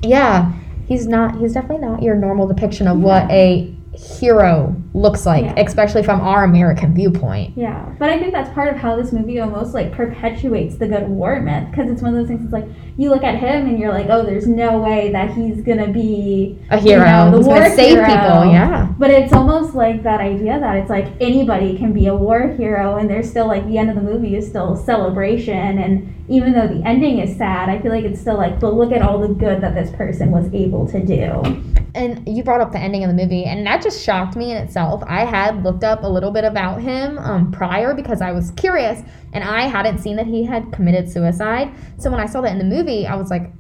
yeah 0.02 0.54
he's 0.88 1.08
not 1.08 1.38
he's 1.38 1.54
definitely 1.54 1.86
not 1.86 2.02
your 2.02 2.16
normal 2.16 2.48
depiction 2.48 2.88
of 2.88 2.98
what 3.00 3.30
a 3.30 3.74
hero 3.98 4.76
looks 4.94 5.26
like, 5.26 5.44
yeah. 5.44 5.54
especially 5.58 6.04
from 6.04 6.22
our 6.22 6.44
American 6.44 6.94
viewpoint. 6.94 7.58
Yeah, 7.58 7.96
but 7.98 8.10
I 8.10 8.20
think 8.20 8.32
that's 8.32 8.54
part 8.54 8.74
of 8.74 8.80
how 8.80 8.96
this 8.96 9.12
movie 9.12 9.40
almost 9.40 9.74
like 9.74 9.92
perpetuates 9.92 10.78
the 10.78 10.88
good 10.88 11.08
war 11.08 11.40
myth 11.40 11.70
because 11.72 11.90
it's 11.90 12.02
one 12.02 12.14
of 12.14 12.20
those 12.20 12.28
things. 12.28 12.44
It's 12.44 12.54
like 12.54 12.66
you 12.98 13.10
look 13.10 13.24
at 13.24 13.36
him 13.36 13.68
and 13.68 13.80
you're 13.80 13.92
like, 13.92 14.08
oh, 14.10 14.24
there's 14.24 14.48
no 14.48 14.80
way 14.80 15.12
that 15.12 15.34
he's 15.34 15.62
gonna 15.62 15.92
be 15.92 16.60
a 16.70 16.80
hero, 16.80 17.00
you 17.00 17.06
know, 17.06 17.32
the 17.32 17.38
he's 17.38 17.48
war 17.48 17.70
save 17.70 17.98
hero. 17.98 18.06
people. 18.06 18.52
Yeah, 18.52 18.94
but 18.98 19.10
it's 19.10 19.34
almost 19.34 19.74
like 19.74 20.04
that 20.04 20.22
idea 20.22 20.60
that 20.60 20.78
it's 20.78 20.90
like 20.90 21.08
anybody 21.20 21.78
can 21.78 21.94
be 21.94 22.08
a 22.08 22.16
war 22.16 22.50
hero, 22.50 22.98
and 22.98 23.10
there's 23.10 23.30
still 23.30 23.48
like 23.48 23.66
the 23.68 23.78
end 23.78 23.90
of 23.90 23.96
the 23.96 24.02
movie 24.02 24.36
is 24.36 24.48
still 24.48 24.76
celebration 24.76 25.80
and 25.80 26.14
even 26.30 26.52
though 26.52 26.68
the 26.68 26.86
ending 26.86 27.20
is 27.20 27.38
sad, 27.38 27.70
I 27.70 27.80
feel 27.80 27.92
like 27.92 28.04
it's 28.04 28.20
still 28.20 28.36
like, 28.36 28.60
but 28.60 28.74
look 28.74 28.92
at 28.92 29.02
all 29.02 29.20
the 29.20 29.34
good 29.34 29.62
that 29.62 29.74
this 29.74 29.90
person 29.96 30.32
was 30.32 30.54
able 30.54 30.88
to 30.90 31.00
do. 31.00 31.64
And 31.98 32.28
you 32.28 32.44
brought 32.44 32.62
up 32.62 32.72
the 32.72 32.80
ending 32.80 33.04
of 33.04 33.10
the 33.10 33.16
movie, 33.16 33.46
and 33.46 33.66
that 33.66 33.82
just 33.82 34.04
shocked 34.04 34.36
me 34.36 34.52
in 34.52 34.58
itself. 34.58 35.04
I 35.08 35.26
had 35.26 35.64
looked 35.64 35.84
up 35.84 36.04
a 36.04 36.08
little 36.08 36.32
bit 36.32 36.44
about 36.44 36.82
him 36.82 37.18
um, 37.18 37.52
prior 37.52 37.94
because 37.94 38.22
I 38.22 38.32
was 38.32 38.52
curious, 38.52 39.02
and 39.34 39.44
I 39.44 39.64
hadn't 39.64 39.98
seen 39.98 40.16
that 40.18 40.28
he 40.28 40.44
had 40.44 40.72
committed 40.72 41.12
suicide. 41.12 41.74
So 41.98 42.12
when 42.12 42.20
I 42.20 42.28
saw 42.28 42.42
that 42.42 42.52
in 42.52 42.60
the 42.60 42.76
movie, 42.76 43.08
I 43.08 43.16
was 43.16 43.30
like, 43.30 43.52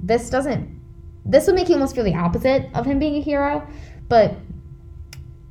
this 0.00 0.30
doesn't, 0.30 0.80
this 1.24 1.46
would 1.46 1.56
make 1.56 1.68
you 1.68 1.74
almost 1.74 1.94
feel 1.94 2.04
the 2.04 2.14
opposite 2.14 2.68
of 2.74 2.86
him 2.86 2.98
being 2.98 3.16
a 3.16 3.22
hero. 3.22 3.66
But 4.08 4.34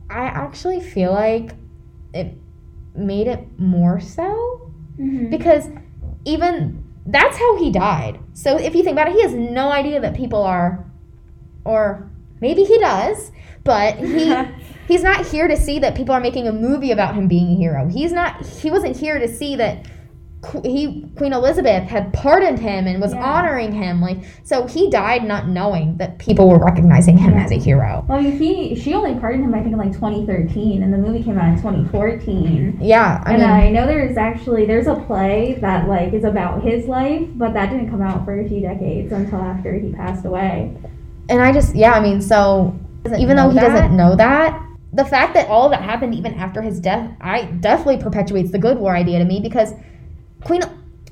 I 0.10 0.26
actually 0.26 0.80
feel 0.80 1.12
like 1.12 1.52
it 2.14 2.34
made 2.96 3.28
it 3.28 3.60
more 3.60 4.00
so 4.00 4.64
Mm-hmm. 5.00 5.30
because 5.30 5.70
even 6.26 6.84
that's 7.06 7.38
how 7.38 7.58
he 7.58 7.70
died. 7.72 8.20
So 8.34 8.58
if 8.58 8.74
you 8.74 8.82
think 8.84 8.96
about 8.96 9.10
it, 9.10 9.14
he 9.14 9.22
has 9.22 9.34
no 9.34 9.72
idea 9.72 10.00
that 10.00 10.16
people 10.16 10.42
are, 10.42 10.84
or 11.68 12.10
maybe 12.42 12.64
he 12.64 12.78
does, 12.80 13.32
but 13.64 13.96
he 13.98 14.34
he's 14.88 15.04
not 15.04 15.26
here 15.26 15.48
to 15.48 15.58
see 15.58 15.80
that 15.80 15.96
people 15.96 16.16
are 16.16 16.22
making 16.22 16.48
a 16.48 16.54
movie 16.54 16.92
about 16.92 17.14
him 17.16 17.28
being 17.28 17.54
a 17.54 17.56
hero. 17.56 17.88
He's 17.88 18.12
not. 18.14 18.46
He 18.46 18.72
wasn't 18.72 18.96
here 18.98 19.20
to 19.20 19.28
see 19.28 19.56
that. 19.58 19.86
He 20.64 21.02
Queen 21.18 21.34
Elizabeth 21.34 21.90
had 21.90 22.14
pardoned 22.14 22.60
him 22.60 22.86
and 22.86 23.02
was 23.02 23.12
Yeah. 23.12 23.24
honoring 23.24 23.72
him, 23.74 24.00
like 24.02 24.20
so. 24.44 24.68
He 24.68 24.88
died 24.90 25.24
not 25.26 25.50
knowing 25.50 25.98
that 25.98 26.20
people 26.20 26.48
were 26.48 26.60
recognizing 26.60 27.18
him 27.18 27.34
as 27.34 27.52
a 27.52 27.56
hero. 27.58 28.06
Well, 28.08 28.20
I 28.20 28.22
mean, 28.22 28.38
he 28.38 28.76
she 28.76 28.94
only 28.94 29.16
pardoned 29.16 29.44
him 29.46 29.56
I 29.56 29.62
think 29.62 29.74
in 29.74 29.80
like 29.80 29.94
2013, 29.94 30.84
and 30.84 30.94
the 30.94 30.98
movie 31.00 31.24
came 31.24 31.40
out 31.40 31.50
in 31.50 31.56
2014. 31.56 32.78
Yeah, 32.80 33.24
I 33.26 33.34
and 33.34 33.42
mean, 33.42 33.50
I 33.52 33.70
know 33.72 33.88
there's 33.88 34.16
actually 34.16 34.66
there's 34.66 34.86
a 34.88 34.96
play 34.96 35.58
that 35.62 35.88
like 35.90 36.14
is 36.14 36.24
about 36.24 36.62
his 36.64 36.86
life, 36.86 37.28
but 37.36 37.54
that 37.54 37.72
didn't 37.72 37.90
come 37.90 38.04
out 38.04 38.24
for 38.24 38.40
a 38.40 38.48
few 38.48 38.62
decades 38.62 39.12
until 39.12 39.40
after 39.42 39.74
he 39.74 39.92
passed 39.92 40.24
away. 40.24 40.72
And 41.30 41.42
I 41.42 41.52
just, 41.52 41.76
yeah, 41.76 41.94
I 41.94 42.00
mean, 42.00 42.22
so 42.22 42.78
even 43.18 43.38
though 43.38 43.50
he 43.50 43.60
doesn't 43.60 43.96
know 43.96 44.16
that, 44.16 44.64
the 44.94 45.06
fact 45.06 45.34
that 45.34 45.48
all 45.50 45.70
that 45.70 45.82
happened 45.82 46.16
even 46.16 46.34
after 46.36 46.62
his 46.62 46.80
death, 46.80 47.12
I 47.22 47.44
definitely 47.44 47.98
perpetuates 47.98 48.52
the 48.52 48.58
good 48.58 48.78
war 48.78 48.96
idea 48.96 49.20
to 49.20 49.26
me 49.26 49.40
because 49.40 49.74
Queen, 50.44 50.62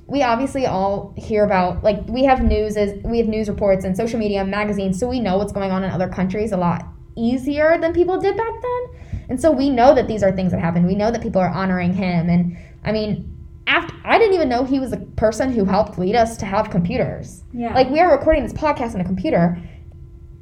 we 0.07 0.23
obviously 0.23 0.65
all 0.65 1.13
hear 1.17 1.43
about 1.43 1.83
like 1.83 1.99
we 2.07 2.23
have 2.23 2.43
news 2.43 2.77
as 2.77 2.93
we 3.03 3.17
have 3.17 3.27
news 3.27 3.49
reports 3.49 3.85
and 3.85 3.95
social 3.97 4.19
media, 4.19 4.41
and 4.41 4.51
magazines, 4.51 4.99
so 4.99 5.07
we 5.07 5.19
know 5.19 5.37
what's 5.37 5.51
going 5.51 5.71
on 5.71 5.83
in 5.83 5.91
other 5.91 6.07
countries 6.07 6.51
a 6.51 6.57
lot 6.57 6.85
easier 7.15 7.77
than 7.79 7.93
people 7.93 8.19
did 8.19 8.37
back 8.37 8.61
then. 8.61 9.23
And 9.29 9.41
so 9.41 9.51
we 9.51 9.69
know 9.69 9.95
that 9.95 10.07
these 10.07 10.21
are 10.21 10.31
things 10.31 10.51
that 10.51 10.61
happen. 10.61 10.85
We 10.85 10.95
know 10.95 11.11
that 11.11 11.21
people 11.21 11.41
are 11.41 11.49
honoring 11.49 11.93
him, 11.93 12.29
and 12.29 12.57
I 12.83 12.91
mean, 12.91 13.31
after 13.67 13.95
I 14.03 14.17
didn't 14.17 14.35
even 14.35 14.47
know 14.47 14.63
he 14.63 14.79
was 14.79 14.93
a 14.93 14.97
person 14.97 15.51
who 15.51 15.65
helped 15.65 15.97
lead 15.97 16.15
us 16.15 16.37
to 16.37 16.45
have 16.45 16.69
computers. 16.69 17.43
Yeah. 17.51 17.73
Like 17.73 17.89
we 17.89 17.99
are 17.99 18.11
recording 18.11 18.43
this 18.43 18.53
podcast 18.53 18.93
on 18.95 19.01
a 19.01 19.05
computer. 19.05 19.59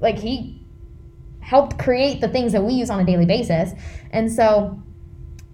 Like 0.03 0.19
he 0.19 0.61
helped 1.39 1.79
create 1.79 2.21
the 2.21 2.27
things 2.27 2.51
that 2.51 2.63
we 2.63 2.73
use 2.73 2.89
on 2.89 2.99
a 2.99 3.05
daily 3.05 3.25
basis. 3.25 3.71
And 4.11 4.31
so 4.31 4.81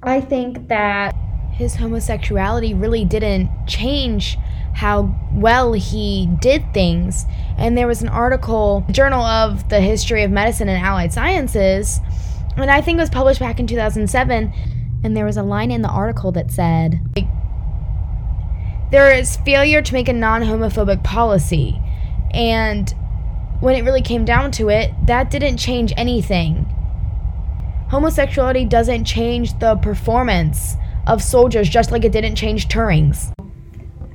I 0.03 0.19
think 0.19 0.67
that 0.67 1.15
his 1.51 1.75
homosexuality 1.75 2.73
really 2.73 3.05
didn't 3.05 3.49
change 3.67 4.37
how 4.73 5.15
well 5.33 5.73
he 5.73 6.29
did 6.41 6.73
things. 6.73 7.25
And 7.57 7.77
there 7.77 7.87
was 7.87 8.01
an 8.01 8.09
article, 8.09 8.85
Journal 8.91 9.21
of 9.21 9.67
the 9.69 9.81
History 9.81 10.23
of 10.23 10.31
Medicine 10.31 10.69
and 10.69 10.83
Allied 10.83 11.11
Sciences, 11.11 11.99
and 12.61 12.71
I 12.71 12.81
think 12.81 12.97
it 12.97 13.01
was 13.01 13.09
published 13.09 13.39
back 13.39 13.59
in 13.59 13.67
2007. 13.67 14.53
And 15.03 15.15
there 15.15 15.25
was 15.25 15.37
a 15.37 15.43
line 15.43 15.71
in 15.71 15.81
the 15.81 15.89
article 15.89 16.31
that 16.33 16.51
said, 16.51 16.99
There 18.91 19.13
is 19.13 19.37
failure 19.37 19.81
to 19.81 19.93
make 19.93 20.09
a 20.09 20.13
non 20.13 20.41
homophobic 20.41 21.03
policy. 21.03 21.79
And 22.31 22.93
when 23.59 23.75
it 23.75 23.83
really 23.83 24.01
came 24.01 24.25
down 24.25 24.51
to 24.51 24.69
it, 24.69 24.91
that 25.05 25.29
didn't 25.29 25.57
change 25.57 25.93
anything. 25.97 26.65
Homosexuality 27.89 28.65
doesn't 28.65 29.05
change 29.05 29.57
the 29.59 29.75
performance 29.77 30.75
of 31.07 31.23
soldiers 31.23 31.67
just 31.67 31.91
like 31.91 32.05
it 32.05 32.11
didn't 32.11 32.35
change 32.35 32.67
Turing's. 32.67 33.31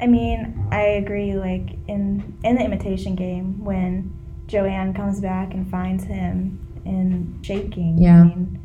I 0.01 0.07
mean, 0.07 0.67
I 0.71 0.81
agree. 0.83 1.35
Like 1.35 1.77
in 1.89 2.39
in 2.45 2.57
the 2.57 2.63
imitation 2.63 3.15
game, 3.15 3.63
when 3.65 4.13
Joanne 4.47 4.95
comes 4.95 5.21
back 5.21 5.55
and 5.55 5.69
finds 5.71 6.05
him 6.05 6.61
in 6.85 7.39
shaking, 7.43 7.99
Yeah. 7.99 8.21
I 8.21 8.25
mean, 8.25 8.61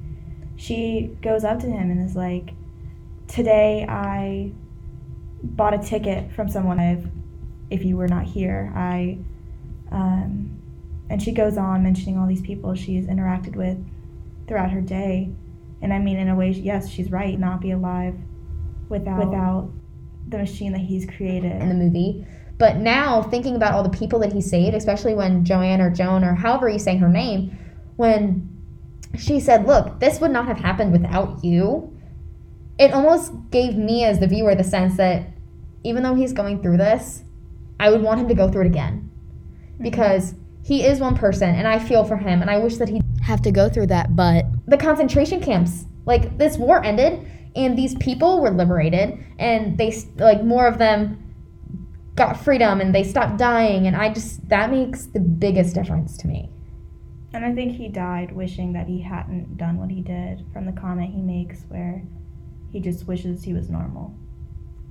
she 0.58 1.16
goes 1.22 1.44
up 1.44 1.60
to 1.62 1.68
him 1.68 1.90
and 1.90 2.06
is 2.06 2.16
like, 2.16 2.52
"Today 3.28 3.86
I 3.88 4.52
bought 5.42 5.74
a 5.74 5.80
ticket 5.80 6.32
from 6.34 6.50
someone. 6.50 6.80
I've, 6.80 7.10
if 7.70 7.84
you 7.86 7.98
were 7.98 8.08
not 8.08 8.26
here, 8.26 8.72
I." 8.76 9.18
Um, 9.92 10.49
and 11.10 11.22
she 11.22 11.32
goes 11.32 11.58
on 11.58 11.84
mentioning 11.84 12.18
all 12.18 12.28
these 12.28 12.42
people 12.42 12.76
she's 12.76 13.06
interacted 13.06 13.56
with 13.56 13.78
throughout 14.48 14.72
her 14.72 14.82
day, 14.82 15.32
and 15.82 15.94
I 15.94 16.00
mean, 16.00 16.18
in 16.18 16.30
a 16.30 16.36
way, 16.36 16.52
yes, 16.52 16.90
she's 16.90 17.12
right. 17.12 17.40
Not 17.40 17.62
be 17.62 17.72
alive 17.72 18.16
without 18.90 19.26
without 19.26 19.72
the 20.28 20.38
machine 20.38 20.72
that 20.74 20.82
he's 20.82 21.06
created. 21.06 21.52
in 21.52 21.70
the 21.70 21.76
movie. 21.76 22.26
But 22.58 22.78
now 22.78 23.24
thinking 23.24 23.56
about 23.56 23.74
all 23.74 23.84
the 23.84 23.90
people 23.90 24.20
that 24.20 24.34
he 24.34 24.42
saved, 24.42 24.76
especially 24.76 25.16
when 25.16 25.46
Joanne 25.46 25.80
or 25.80 25.90
Joan 25.90 26.24
or 26.24 26.36
however 26.36 26.68
you 26.68 26.78
say 26.78 26.98
her 26.98 27.08
name, 27.08 27.58
when 27.96 28.50
she 29.18 29.40
said, 29.40 29.66
Look, 29.66 30.00
this 30.00 30.20
would 30.20 30.32
not 30.32 30.48
have 30.48 30.60
happened 30.60 30.92
without 30.92 31.44
you, 31.44 31.98
it 32.78 32.94
almost 32.94 33.32
gave 33.50 33.76
me 33.76 34.04
as 34.04 34.20
the 34.20 34.28
viewer 34.28 34.56
the 34.56 34.64
sense 34.64 34.98
that 34.98 35.28
even 35.84 36.04
though 36.04 36.16
he's 36.16 36.34
going 36.34 36.62
through 36.62 36.78
this, 36.78 37.24
I 37.80 37.90
would 37.90 38.02
want 38.02 38.20
him 38.20 38.28
to 38.28 38.34
go 38.34 38.52
through 38.52 38.64
it 38.64 38.68
again. 38.68 39.10
Mm-hmm. 39.74 39.84
Because 39.84 40.36
he 40.70 40.86
is 40.86 41.00
one 41.00 41.16
person 41.16 41.50
and 41.50 41.68
I 41.68 41.80
feel 41.80 42.04
for 42.06 42.16
him 42.16 42.42
and 42.42 42.50
I 42.50 42.60
wish 42.60 42.78
that 42.78 42.88
he'd 42.88 43.04
Have 43.24 43.42
to 43.42 43.52
go 43.52 43.70
through 43.70 43.88
that, 43.88 44.16
but 44.16 44.46
the 44.68 44.78
concentration 44.78 45.42
camps. 45.42 45.86
Like 46.06 46.38
this 46.38 46.58
war 46.58 46.84
ended, 46.84 47.28
and 47.56 47.78
these 47.78 47.96
people 47.96 48.42
were 48.42 48.52
liberated, 48.52 49.24
and 49.38 49.78
they 49.78 49.92
like 50.16 50.44
more 50.44 50.68
of 50.68 50.78
them 50.78 51.02
got 52.16 52.40
freedom, 52.40 52.82
and 52.82 52.94
they 52.94 53.04
stopped 53.04 53.38
dying, 53.38 53.88
and 53.88 53.96
I 53.96 54.14
just 54.14 54.48
that 54.50 54.72
makes 54.72 55.08
the 55.08 55.20
biggest 55.20 55.76
difference 55.76 56.18
to 56.18 56.28
me. 56.28 56.50
And 57.34 57.46
I 57.46 57.54
think 57.54 57.76
he 57.76 57.90
died 57.90 58.32
wishing 58.32 58.74
that 58.74 58.88
he 58.88 59.02
hadn't 59.02 59.58
done 59.58 59.78
what 59.78 59.92
he 59.92 60.02
did 60.02 60.46
from 60.52 60.66
the 60.66 60.72
comment 60.72 61.14
he 61.14 61.22
makes 61.22 61.66
where 61.68 62.02
he 62.72 62.80
just 62.80 63.08
wishes 63.08 63.44
he 63.44 63.54
was 63.54 63.70
normal. 63.70 64.16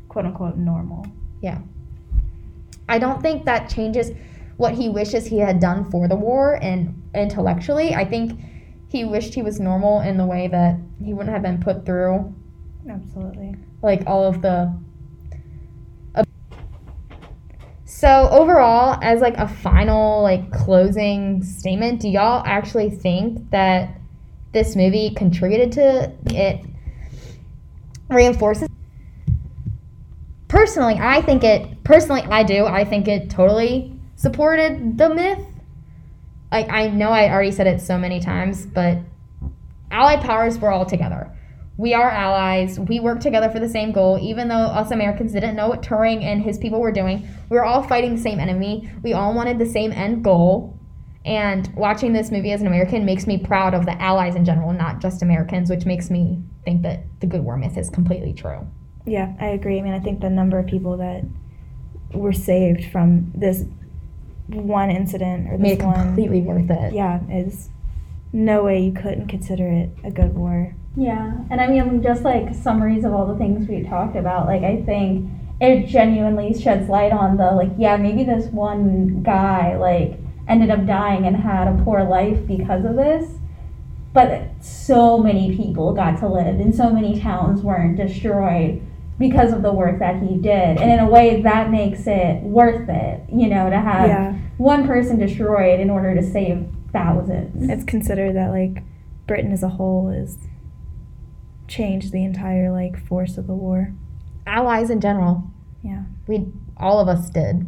Quote 0.08 0.26
unquote 0.26 0.56
normal. 0.56 1.04
Yeah. 1.42 1.58
I 2.88 2.98
don't 2.98 3.20
think 3.20 3.44
that 3.44 3.68
changes 3.68 4.12
what 4.58 4.74
he 4.74 4.88
wishes 4.88 5.26
he 5.26 5.38
had 5.38 5.60
done 5.60 5.88
for 5.90 6.08
the 6.08 6.16
war 6.16 6.58
and 6.60 7.00
intellectually. 7.14 7.94
I 7.94 8.04
think 8.04 8.38
he 8.88 9.04
wished 9.04 9.32
he 9.32 9.42
was 9.42 9.60
normal 9.60 10.00
in 10.00 10.18
the 10.18 10.26
way 10.26 10.48
that 10.48 10.76
he 11.02 11.14
wouldn't 11.14 11.32
have 11.32 11.42
been 11.42 11.62
put 11.62 11.86
through 11.86 12.34
Absolutely. 12.90 13.54
like 13.82 14.02
all 14.06 14.24
of 14.24 14.42
the 14.42 14.74
so 17.84 18.28
overall 18.30 18.98
as 19.02 19.20
like 19.20 19.36
a 19.38 19.46
final 19.46 20.22
like 20.22 20.50
closing 20.52 21.42
statement 21.42 22.00
do 22.00 22.08
y'all 22.08 22.42
actually 22.46 22.90
think 22.90 23.50
that 23.50 23.90
this 24.52 24.74
movie 24.74 25.10
contributed 25.10 25.72
to 25.72 26.12
it 26.26 26.64
reinforces 28.08 28.68
personally 30.48 30.96
i 31.00 31.20
think 31.22 31.44
it 31.44 31.82
personally 31.84 32.22
i 32.30 32.42
do 32.42 32.64
i 32.66 32.84
think 32.84 33.08
it 33.08 33.28
totally 33.28 33.97
supported 34.18 34.98
the 34.98 35.08
myth 35.14 35.44
like 36.52 36.68
i 36.70 36.88
know 36.88 37.08
i 37.08 37.30
already 37.30 37.50
said 37.50 37.66
it 37.66 37.80
so 37.80 37.96
many 37.96 38.20
times 38.20 38.66
but 38.66 38.98
allied 39.90 40.20
powers 40.20 40.58
were 40.58 40.70
all 40.70 40.84
together 40.84 41.32
we 41.78 41.94
are 41.94 42.10
allies. 42.10 42.78
We 42.78 42.98
work 42.98 43.20
together 43.20 43.48
for 43.48 43.60
the 43.60 43.68
same 43.68 43.92
goal. 43.92 44.18
Even 44.20 44.48
though 44.48 44.56
us 44.56 44.90
Americans 44.90 45.32
didn't 45.32 45.54
know 45.54 45.68
what 45.68 45.80
Turing 45.80 46.24
and 46.24 46.42
his 46.42 46.58
people 46.58 46.80
were 46.80 46.90
doing, 46.90 47.26
we 47.48 47.56
were 47.56 47.64
all 47.64 47.84
fighting 47.84 48.16
the 48.16 48.20
same 48.20 48.40
enemy. 48.40 48.90
We 49.04 49.12
all 49.12 49.32
wanted 49.32 49.60
the 49.60 49.66
same 49.66 49.92
end 49.92 50.24
goal. 50.24 50.76
And 51.24 51.72
watching 51.76 52.12
this 52.12 52.32
movie 52.32 52.50
as 52.50 52.60
an 52.60 52.66
American 52.66 53.04
makes 53.04 53.28
me 53.28 53.38
proud 53.38 53.74
of 53.74 53.86
the 53.86 54.00
allies 54.02 54.34
in 54.34 54.44
general, 54.44 54.72
not 54.72 55.00
just 55.00 55.22
Americans, 55.22 55.70
which 55.70 55.84
makes 55.86 56.10
me 56.10 56.42
think 56.64 56.82
that 56.82 57.04
the 57.20 57.28
good 57.28 57.44
war 57.44 57.56
myth 57.56 57.78
is 57.78 57.90
completely 57.90 58.32
true. 58.32 58.66
Yeah, 59.06 59.34
I 59.40 59.46
agree. 59.46 59.78
I 59.78 59.82
mean, 59.82 59.94
I 59.94 60.00
think 60.00 60.20
the 60.20 60.30
number 60.30 60.58
of 60.58 60.66
people 60.66 60.96
that 60.96 61.24
were 62.12 62.32
saved 62.32 62.90
from 62.90 63.30
this 63.36 63.64
one 64.48 64.90
incident 64.90 65.48
or 65.52 65.58
Made 65.58 65.78
this 65.78 65.84
it 65.84 65.86
one, 65.86 66.06
completely 66.06 66.40
worth 66.40 66.70
it. 66.70 66.92
yeah, 66.94 67.20
is 67.30 67.68
no 68.32 68.64
way 68.64 68.80
you 68.82 68.92
couldn't 68.92 69.28
consider 69.28 69.66
it 69.68 69.90
a 70.04 70.10
good 70.10 70.34
war. 70.34 70.74
Yeah, 70.96 71.32
and 71.50 71.60
I 71.60 71.66
mean, 71.68 72.02
just 72.02 72.22
like 72.22 72.54
summaries 72.54 73.04
of 73.04 73.12
all 73.12 73.26
the 73.26 73.36
things 73.36 73.68
we 73.68 73.82
talked 73.84 74.16
about, 74.16 74.46
like 74.46 74.62
I 74.62 74.82
think 74.82 75.30
it 75.60 75.86
genuinely 75.86 76.58
sheds 76.58 76.88
light 76.88 77.12
on 77.12 77.36
the 77.36 77.50
like, 77.52 77.70
yeah, 77.78 77.96
maybe 77.96 78.24
this 78.24 78.46
one 78.46 79.22
guy 79.22 79.76
like 79.76 80.18
ended 80.48 80.70
up 80.70 80.86
dying 80.86 81.26
and 81.26 81.36
had 81.36 81.68
a 81.68 81.82
poor 81.84 82.04
life 82.04 82.46
because 82.46 82.84
of 82.84 82.96
this, 82.96 83.30
but 84.12 84.42
so 84.60 85.18
many 85.18 85.56
people 85.56 85.92
got 85.92 86.18
to 86.20 86.28
live 86.28 86.58
and 86.60 86.74
so 86.74 86.90
many 86.90 87.20
towns 87.20 87.60
weren't 87.60 87.96
destroyed 87.96 88.80
because 89.18 89.52
of 89.52 89.62
the 89.62 89.72
work 89.72 89.98
that 89.98 90.22
he 90.22 90.36
did. 90.36 90.78
And 90.80 90.90
in 90.90 91.00
a 91.00 91.08
way, 91.08 91.42
that 91.42 91.70
makes 91.70 92.06
it 92.06 92.40
worth 92.42 92.88
it, 92.88 93.20
you 93.32 93.48
know, 93.48 93.68
to 93.68 93.78
have 93.78 94.08
Yeah. 94.08 94.37
One 94.58 94.86
person 94.86 95.18
destroyed 95.18 95.80
in 95.80 95.88
order 95.88 96.14
to 96.14 96.22
save 96.22 96.68
thousands. 96.92 97.70
It's 97.70 97.84
considered 97.84 98.34
that 98.36 98.50
like 98.50 98.82
Britain 99.26 99.52
as 99.52 99.62
a 99.62 99.68
whole 99.68 100.10
is 100.10 100.38
changed 101.66 102.12
the 102.12 102.24
entire 102.24 102.70
like 102.70 103.04
force 103.06 103.38
of 103.38 103.46
the 103.46 103.54
war. 103.54 103.94
Allies 104.46 104.90
in 104.90 105.00
general. 105.00 105.50
Yeah. 105.82 106.02
We 106.26 106.46
all 106.76 107.00
of 107.00 107.08
us 107.08 107.30
did. 107.30 107.66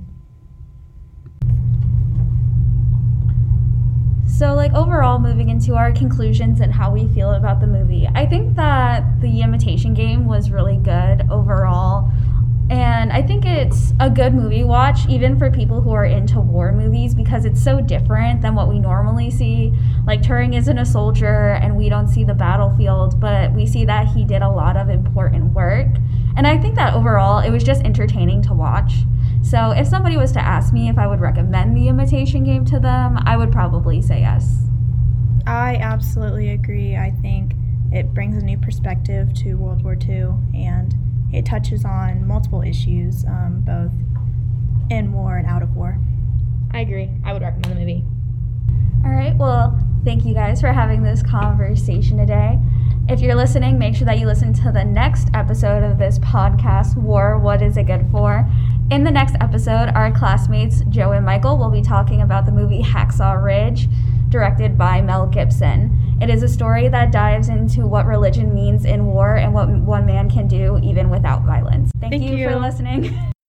So, 4.26 4.54
like, 4.54 4.72
overall, 4.72 5.18
moving 5.18 5.50
into 5.50 5.74
our 5.74 5.92
conclusions 5.92 6.60
and 6.60 6.72
how 6.72 6.90
we 6.90 7.06
feel 7.08 7.32
about 7.32 7.60
the 7.60 7.66
movie, 7.66 8.08
I 8.14 8.24
think 8.24 8.56
that 8.56 9.20
The 9.20 9.42
Imitation 9.42 9.92
Game 9.92 10.24
was 10.24 10.50
really 10.50 10.78
good 10.78 11.28
overall. 11.30 12.10
And 12.70 13.12
I 13.12 13.20
think 13.20 13.44
it's 13.44 13.92
a 13.98 14.08
good 14.08 14.32
movie 14.32 14.62
watch, 14.62 15.00
even 15.08 15.36
for 15.36 15.50
people 15.50 15.80
who 15.80 15.90
are 15.90 16.04
into 16.04 16.38
war 16.38 16.70
movies, 16.70 17.16
because 17.16 17.44
it's 17.44 17.60
so 17.60 17.80
different 17.80 18.42
than 18.42 18.54
what 18.54 18.68
we 18.68 18.78
normally 18.78 19.28
see. 19.28 19.72
Like, 20.06 20.22
Turing 20.22 20.56
isn't 20.56 20.78
a 20.78 20.86
soldier, 20.86 21.54
and 21.54 21.76
we 21.76 21.88
don't 21.88 22.06
see 22.06 22.22
the 22.22 22.32
battlefield, 22.32 23.18
but 23.18 23.52
we 23.52 23.66
see 23.66 23.84
that 23.86 24.06
he 24.06 24.24
did 24.24 24.42
a 24.42 24.48
lot 24.48 24.76
of 24.76 24.88
important 24.88 25.52
work. 25.52 25.88
And 26.36 26.46
I 26.46 26.56
think 26.58 26.76
that 26.76 26.94
overall, 26.94 27.40
it 27.40 27.50
was 27.50 27.64
just 27.64 27.82
entertaining 27.82 28.40
to 28.42 28.54
watch. 28.54 28.94
So, 29.42 29.72
if 29.72 29.88
somebody 29.88 30.16
was 30.16 30.30
to 30.32 30.40
ask 30.40 30.72
me 30.72 30.88
if 30.88 30.96
I 30.96 31.08
would 31.08 31.20
recommend 31.20 31.76
The 31.76 31.88
Imitation 31.88 32.44
Game 32.44 32.64
to 32.66 32.78
them, 32.78 33.18
I 33.26 33.36
would 33.36 33.50
probably 33.50 34.00
say 34.00 34.20
yes. 34.20 34.68
I 35.44 35.74
absolutely 35.80 36.50
agree. 36.50 36.96
I 36.96 37.10
think 37.20 37.54
it 37.90 38.14
brings 38.14 38.40
a 38.40 38.44
new 38.44 38.58
perspective 38.58 39.34
to 39.42 39.54
World 39.54 39.82
War 39.82 39.96
II 40.00 40.34
and 40.54 40.94
it 41.32 41.46
touches 41.46 41.84
on 41.84 42.26
multiple 42.26 42.62
issues, 42.62 43.24
um, 43.24 43.62
both 43.64 43.92
in 44.90 45.12
war 45.12 45.36
and 45.36 45.46
out 45.46 45.62
of 45.62 45.76
war. 45.76 45.98
I 46.72 46.80
agree. 46.80 47.10
I 47.24 47.32
would 47.32 47.42
recommend 47.42 47.76
the 47.76 47.80
movie. 47.80 48.04
All 49.04 49.10
right, 49.10 49.36
well, 49.36 49.78
thank 50.04 50.24
you 50.24 50.34
guys 50.34 50.60
for 50.60 50.72
having 50.72 51.02
this 51.02 51.22
conversation 51.22 52.18
today. 52.18 52.58
If 53.08 53.20
you're 53.20 53.34
listening, 53.34 53.78
make 53.78 53.96
sure 53.96 54.04
that 54.06 54.18
you 54.18 54.26
listen 54.26 54.52
to 54.54 54.70
the 54.70 54.84
next 54.84 55.28
episode 55.34 55.82
of 55.82 55.98
this 55.98 56.18
podcast, 56.20 56.96
War 56.96 57.38
What 57.38 57.62
Is 57.62 57.76
It 57.76 57.86
Good 57.86 58.06
For? 58.12 58.46
In 58.90 59.04
the 59.04 59.10
next 59.10 59.36
episode, 59.40 59.90
our 59.94 60.12
classmates 60.12 60.82
Joe 60.90 61.12
and 61.12 61.24
Michael 61.24 61.56
will 61.56 61.70
be 61.70 61.82
talking 61.82 62.22
about 62.22 62.46
the 62.46 62.52
movie 62.52 62.82
Hacksaw 62.82 63.42
Ridge, 63.42 63.88
directed 64.28 64.76
by 64.76 65.00
Mel 65.00 65.26
Gibson. 65.26 65.99
It 66.20 66.28
is 66.28 66.42
a 66.42 66.48
story 66.48 66.88
that 66.88 67.12
dives 67.12 67.48
into 67.48 67.86
what 67.86 68.04
religion 68.04 68.54
means 68.54 68.84
in 68.84 69.06
war 69.06 69.36
and 69.36 69.54
what 69.54 69.70
one 69.70 70.04
man 70.04 70.30
can 70.30 70.46
do 70.46 70.78
even 70.82 71.08
without 71.08 71.46
violence. 71.46 71.90
Thank, 71.98 72.12
Thank 72.12 72.24
you 72.24 72.46
for 72.46 72.56
listening. 72.56 73.32